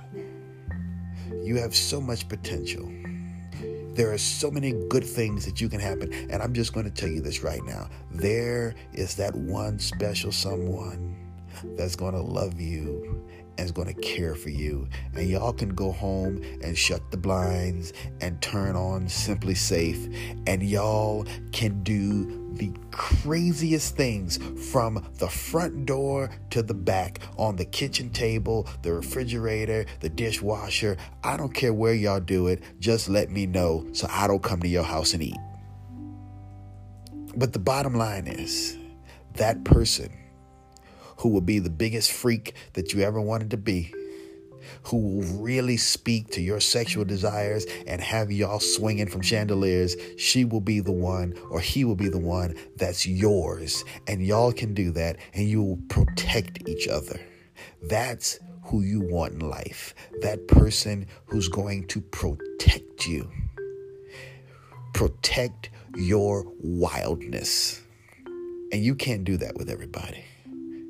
You 1.42 1.56
have 1.56 1.74
so 1.74 2.00
much 2.00 2.28
potential. 2.28 2.90
There 3.94 4.12
are 4.12 4.18
so 4.18 4.50
many 4.50 4.72
good 4.88 5.04
things 5.04 5.44
that 5.44 5.60
you 5.60 5.68
can 5.68 5.80
happen. 5.80 6.12
And 6.30 6.42
I'm 6.42 6.54
just 6.54 6.72
going 6.72 6.86
to 6.86 6.92
tell 6.92 7.10
you 7.10 7.20
this 7.20 7.42
right 7.42 7.62
now. 7.64 7.90
There 8.10 8.74
is 8.92 9.16
that 9.16 9.34
one 9.34 9.78
special 9.78 10.32
someone 10.32 11.16
that's 11.76 11.96
going 11.96 12.14
to 12.14 12.22
love 12.22 12.60
you 12.60 13.21
and 13.58 13.64
is 13.64 13.72
going 13.72 13.88
to 13.88 14.00
care 14.00 14.34
for 14.34 14.50
you. 14.50 14.88
And 15.14 15.28
y'all 15.28 15.52
can 15.52 15.70
go 15.70 15.92
home 15.92 16.42
and 16.62 16.76
shut 16.76 17.10
the 17.10 17.16
blinds 17.16 17.92
and 18.20 18.40
turn 18.40 18.76
on 18.76 19.06
SimpliSafe, 19.06 20.42
And 20.46 20.62
y'all 20.62 21.26
can 21.52 21.82
do 21.82 22.40
the 22.54 22.72
craziest 22.90 23.96
things 23.96 24.38
from 24.70 25.06
the 25.18 25.28
front 25.28 25.86
door 25.86 26.30
to 26.50 26.62
the 26.62 26.74
back 26.74 27.20
on 27.38 27.56
the 27.56 27.64
kitchen 27.64 28.10
table, 28.10 28.68
the 28.82 28.92
refrigerator, 28.92 29.86
the 30.00 30.08
dishwasher. 30.08 30.96
I 31.24 31.36
don't 31.36 31.54
care 31.54 31.72
where 31.72 31.94
y'all 31.94 32.20
do 32.20 32.48
it. 32.48 32.62
Just 32.78 33.08
let 33.08 33.30
me 33.30 33.46
know 33.46 33.86
so 33.92 34.06
I 34.10 34.26
don't 34.26 34.42
come 34.42 34.60
to 34.60 34.68
your 34.68 34.84
house 34.84 35.14
and 35.14 35.22
eat. 35.22 35.36
But 37.34 37.54
the 37.54 37.58
bottom 37.58 37.94
line 37.94 38.26
is 38.26 38.76
that 39.34 39.64
person 39.64 40.12
who 41.22 41.28
will 41.28 41.40
be 41.40 41.60
the 41.60 41.70
biggest 41.70 42.10
freak 42.10 42.52
that 42.72 42.92
you 42.92 43.00
ever 43.00 43.20
wanted 43.20 43.48
to 43.48 43.56
be, 43.56 43.94
who 44.82 44.96
will 44.96 45.40
really 45.40 45.76
speak 45.76 46.28
to 46.32 46.40
your 46.40 46.58
sexual 46.58 47.04
desires 47.04 47.64
and 47.86 48.00
have 48.00 48.32
y'all 48.32 48.58
swinging 48.58 49.06
from 49.06 49.22
chandeliers, 49.22 49.94
she 50.18 50.44
will 50.44 50.60
be 50.60 50.80
the 50.80 50.90
one 50.90 51.32
or 51.48 51.60
he 51.60 51.84
will 51.84 51.94
be 51.94 52.08
the 52.08 52.18
one 52.18 52.56
that's 52.76 53.06
yours. 53.06 53.84
And 54.08 54.20
y'all 54.20 54.52
can 54.52 54.74
do 54.74 54.90
that 54.92 55.16
and 55.32 55.48
you 55.48 55.62
will 55.62 55.78
protect 55.88 56.68
each 56.68 56.88
other. 56.88 57.20
That's 57.84 58.40
who 58.64 58.82
you 58.82 59.00
want 59.00 59.34
in 59.34 59.48
life. 59.48 59.94
That 60.22 60.48
person 60.48 61.06
who's 61.26 61.46
going 61.46 61.86
to 61.88 62.00
protect 62.00 63.06
you. 63.06 63.30
Protect 64.92 65.70
your 65.94 66.44
wildness. 66.58 67.80
And 68.72 68.82
you 68.82 68.96
can't 68.96 69.22
do 69.22 69.36
that 69.36 69.56
with 69.56 69.70
everybody 69.70 70.24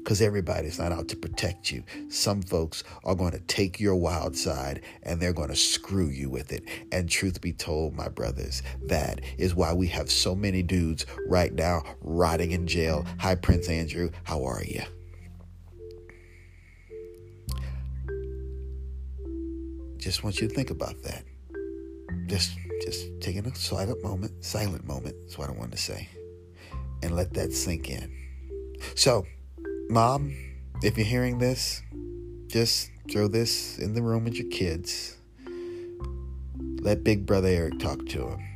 because 0.03 0.21
everybody's 0.21 0.81
not 0.81 0.91
out 0.91 1.07
to 1.09 1.17
protect 1.17 1.71
you. 1.71 1.85
Some 2.09 2.43
folks 2.43 2.83
are 3.05 3.15
going 3.15 3.33
to 3.33 3.41
take 3.41 3.79
your 3.79 3.95
wild 3.95 4.37
side 4.37 4.83
and 5.05 5.21
they're 5.21 5.33
going 5.33 5.49
to 5.49 5.57
screw 5.57 6.09
you 6.09 6.29
with 6.29 6.53
it. 6.53 6.65
And 6.91 7.09
truth 7.09 7.41
be 7.41 7.53
told, 7.53 7.95
my 7.95 8.09
brothers, 8.09 8.63
that 8.87 9.21
is 9.39 9.55
why 9.55 9.73
we 9.73 9.87
have 9.89 10.11
so 10.11 10.35
many 10.35 10.63
dudes 10.63 11.07
right 11.29 11.53
now 11.53 11.83
rotting 12.01 12.51
in 12.51 12.67
jail. 12.67 13.07
Hi, 13.19 13.37
Prince 13.37 13.69
Andrew. 13.69 14.11
How 14.25 14.45
are 14.45 14.65
you? 14.65 14.83
Just 19.99 20.25
want 20.25 20.41
you 20.41 20.49
to 20.49 20.55
think 20.55 20.71
about 20.71 21.01
that. 21.05 21.25
Just 22.27 22.59
just 22.83 23.07
taking 23.21 23.47
a 23.47 23.55
silent 23.55 24.03
moment, 24.03 24.45
silent 24.45 24.85
moment, 24.85 25.15
that's 25.23 25.39
what 25.39 25.49
I 25.49 25.53
wanted 25.53 25.73
to 25.73 25.79
say. 25.79 26.09
And 27.05 27.15
let 27.15 27.33
that 27.35 27.53
sink 27.53 27.89
in. 27.89 28.13
So, 28.97 29.25
Mom, 29.89 30.35
if 30.83 30.97
you're 30.97 31.07
hearing 31.07 31.39
this, 31.39 31.83
just 32.49 32.91
throw 33.11 33.29
this 33.29 33.79
in 33.79 33.95
the 33.95 34.03
room 34.03 34.25
with 34.25 34.35
your 34.35 34.49
kids. 34.49 35.17
Let 36.81 37.05
Big 37.05 37.27
Brother 37.27 37.49
Eric 37.49 37.79
talk 37.79 38.07
to 38.07 38.29
him. 38.29 38.53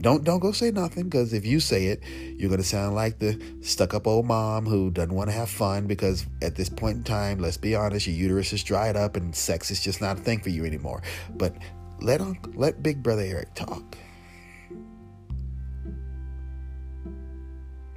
Don't 0.00 0.24
don't 0.24 0.40
go 0.40 0.50
say 0.50 0.72
nothing 0.72 1.04
because 1.04 1.32
if 1.32 1.46
you 1.46 1.60
say 1.60 1.86
it, 1.86 2.02
you're 2.36 2.50
gonna 2.50 2.64
sound 2.64 2.96
like 2.96 3.20
the 3.20 3.40
stuck-up 3.60 4.06
old 4.06 4.26
mom 4.26 4.66
who 4.66 4.90
doesn't 4.90 5.14
want 5.14 5.30
to 5.30 5.36
have 5.36 5.48
fun 5.48 5.86
because 5.86 6.26
at 6.42 6.56
this 6.56 6.68
point 6.68 6.96
in 6.98 7.04
time, 7.04 7.38
let's 7.38 7.56
be 7.56 7.76
honest, 7.76 8.08
your 8.08 8.16
uterus 8.16 8.52
is 8.52 8.64
dried 8.64 8.96
up 8.96 9.16
and 9.16 9.34
sex 9.34 9.70
is 9.70 9.80
just 9.80 10.00
not 10.00 10.18
a 10.18 10.20
thing 10.20 10.40
for 10.40 10.50
you 10.50 10.64
anymore. 10.64 11.02
But 11.36 11.54
let 12.00 12.20
on 12.20 12.36
let 12.54 12.82
Big 12.82 13.02
Brother 13.02 13.22
Eric 13.22 13.54
talk. 13.54 13.96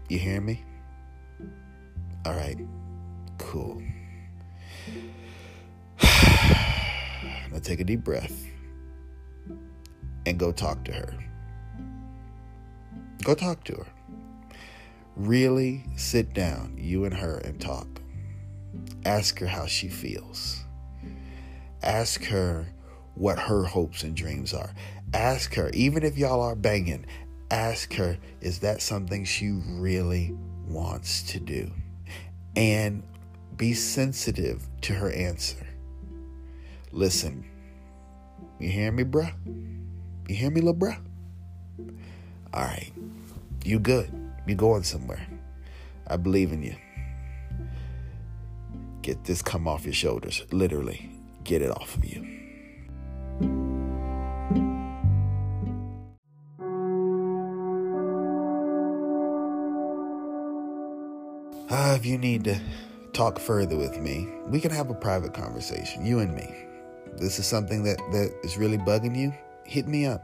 You 0.07 0.19
hear 0.19 0.39
me? 0.39 0.63
All 2.25 2.33
right, 2.33 2.57
cool. 3.38 3.83
now 6.03 7.59
take 7.61 7.79
a 7.79 7.83
deep 7.83 8.03
breath 8.03 8.47
and 10.25 10.39
go 10.39 10.51
talk 10.51 10.83
to 10.85 10.91
her. 10.91 11.13
Go 13.23 13.35
talk 13.35 13.63
to 13.65 13.73
her. 13.75 13.85
Really 15.15 15.83
sit 15.97 16.33
down, 16.33 16.75
you 16.79 17.05
and 17.05 17.13
her, 17.13 17.38
and 17.38 17.61
talk. 17.61 17.88
Ask 19.05 19.38
her 19.38 19.47
how 19.47 19.67
she 19.67 19.88
feels. 19.88 20.63
Ask 21.83 22.23
her 22.25 22.73
what 23.13 23.38
her 23.38 23.65
hopes 23.65 24.01
and 24.01 24.15
dreams 24.15 24.51
are. 24.51 24.73
Ask 25.13 25.53
her, 25.53 25.69
even 25.75 26.01
if 26.01 26.17
y'all 26.17 26.41
are 26.41 26.55
banging, 26.55 27.05
ask 27.51 27.93
her, 27.93 28.17
is 28.41 28.59
that 28.59 28.81
something 28.81 29.25
she 29.25 29.51
really 29.51 30.35
wants 30.67 31.21
to 31.31 31.39
do? 31.39 31.71
And 32.55 33.03
be 33.57 33.73
sensitive 33.73 34.67
to 34.81 34.93
her 34.93 35.11
answer. 35.11 35.65
Listen, 36.91 37.45
you 38.59 38.69
hear 38.69 38.91
me, 38.91 39.03
bruh? 39.03 39.33
You 40.27 40.35
hear 40.35 40.49
me, 40.49 40.61
little 40.61 40.75
bruh? 40.75 40.99
All 42.53 42.63
right, 42.63 42.91
you 43.63 43.79
good. 43.79 44.11
You 44.47 44.55
going 44.55 44.83
somewhere. 44.83 45.25
I 46.07 46.17
believe 46.17 46.51
in 46.51 46.61
you. 46.61 46.75
Get 49.01 49.23
this 49.25 49.41
come 49.41 49.67
off 49.67 49.85
your 49.85 49.93
shoulders. 49.93 50.43
Literally, 50.51 51.09
get 51.43 51.61
it 51.61 51.71
off 51.71 51.95
of 51.95 52.05
you. 52.05 52.44
Uh, 61.77 61.93
if 61.93 62.05
you 62.05 62.17
need 62.17 62.41
to 62.45 62.57
talk 63.11 63.38
further 63.38 63.75
with 63.75 63.99
me, 63.99 64.29
we 64.47 64.61
can 64.61 64.71
have 64.71 64.89
a 64.89 64.93
private 64.93 65.33
conversation, 65.33 66.05
you 66.05 66.19
and 66.19 66.33
me. 66.33 66.47
This 67.17 67.38
is 67.38 67.45
something 67.45 67.83
that, 67.83 67.97
that 68.13 68.33
is 68.45 68.57
really 68.57 68.77
bugging 68.77 69.13
you, 69.13 69.33
hit 69.65 69.85
me 69.85 70.05
up. 70.05 70.23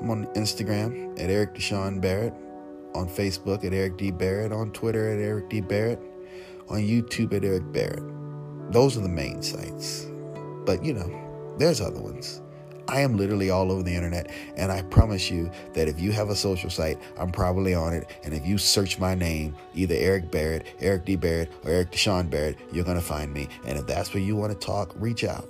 I'm 0.00 0.08
on 0.08 0.24
Instagram 0.28 1.12
at 1.20 1.28
Eric 1.28 1.56
Deshawn 1.56 2.00
Barrett, 2.00 2.32
on 2.94 3.06
Facebook 3.06 3.66
at 3.66 3.74
Eric 3.74 3.98
D. 3.98 4.10
Barrett, 4.10 4.50
on 4.50 4.70
Twitter 4.70 5.12
at 5.12 5.18
Eric 5.18 5.50
D. 5.50 5.60
Barrett, 5.60 6.00
on 6.70 6.78
YouTube 6.78 7.34
at 7.34 7.44
Eric 7.44 7.70
Barrett. 7.70 8.72
Those 8.72 8.96
are 8.96 9.02
the 9.02 9.10
main 9.10 9.42
sites. 9.42 10.06
But 10.64 10.82
you 10.82 10.94
know, 10.94 11.54
there's 11.58 11.82
other 11.82 12.00
ones. 12.00 12.40
I 12.88 13.00
am 13.00 13.16
literally 13.16 13.50
all 13.50 13.72
over 13.72 13.82
the 13.82 13.94
internet, 13.94 14.30
and 14.56 14.70
I 14.70 14.82
promise 14.82 15.30
you 15.30 15.50
that 15.72 15.88
if 15.88 16.00
you 16.00 16.12
have 16.12 16.30
a 16.30 16.36
social 16.36 16.70
site, 16.70 16.98
I'm 17.18 17.32
probably 17.32 17.74
on 17.74 17.92
it. 17.92 18.08
And 18.22 18.32
if 18.32 18.46
you 18.46 18.58
search 18.58 18.98
my 18.98 19.14
name, 19.14 19.56
either 19.74 19.96
Eric 19.96 20.30
Barrett, 20.30 20.66
Eric 20.80 21.04
D. 21.04 21.16
Barrett, 21.16 21.50
or 21.64 21.72
Eric 21.72 21.90
Deshawn 21.90 22.30
Barrett, 22.30 22.56
you're 22.72 22.84
gonna 22.84 23.00
find 23.00 23.32
me. 23.32 23.48
And 23.66 23.76
if 23.78 23.86
that's 23.86 24.14
where 24.14 24.22
you 24.22 24.36
want 24.36 24.52
to 24.52 24.66
talk, 24.66 24.92
reach 24.96 25.24
out. 25.24 25.48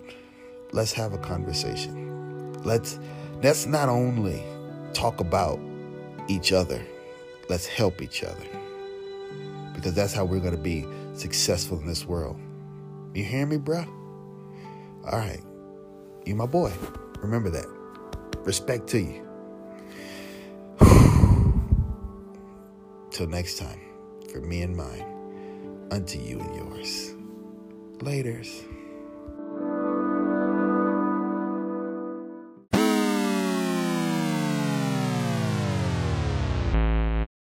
Let's 0.72 0.92
have 0.92 1.12
a 1.12 1.18
conversation. 1.18 2.55
Let's 2.64 2.99
let's 3.42 3.66
not 3.66 3.88
only 3.88 4.42
talk 4.94 5.20
about 5.20 5.61
each 6.29 6.53
other, 6.53 6.83
let's 7.51 7.66
help 7.66 8.01
each 8.01 8.25
other. 8.25 8.46
Because 9.75 9.92
that's 9.92 10.14
how 10.14 10.25
we're 10.25 10.40
gonna 10.40 10.57
be 10.57 10.87
successful 11.12 11.79
in 11.79 11.87
this 11.87 12.07
world. 12.07 12.38
You 13.14 13.25
hear 13.25 13.46
me, 13.46 13.59
bruh? 13.59 13.87
All 15.05 15.18
right. 15.18 15.42
You 16.25 16.35
my 16.35 16.46
boy. 16.46 16.72
Remember 17.20 17.50
that. 17.50 17.66
Respect 18.44 18.87
to 18.88 19.00
you. 19.00 19.26
Till 23.11 23.26
next 23.26 23.59
time, 23.59 23.81
for 24.31 24.40
me 24.40 24.62
and 24.62 24.76
mine, 24.76 25.88
unto 25.90 26.18
you 26.18 26.40
and 26.40 26.57
yours. 26.57 27.14
Laters. 27.98 28.76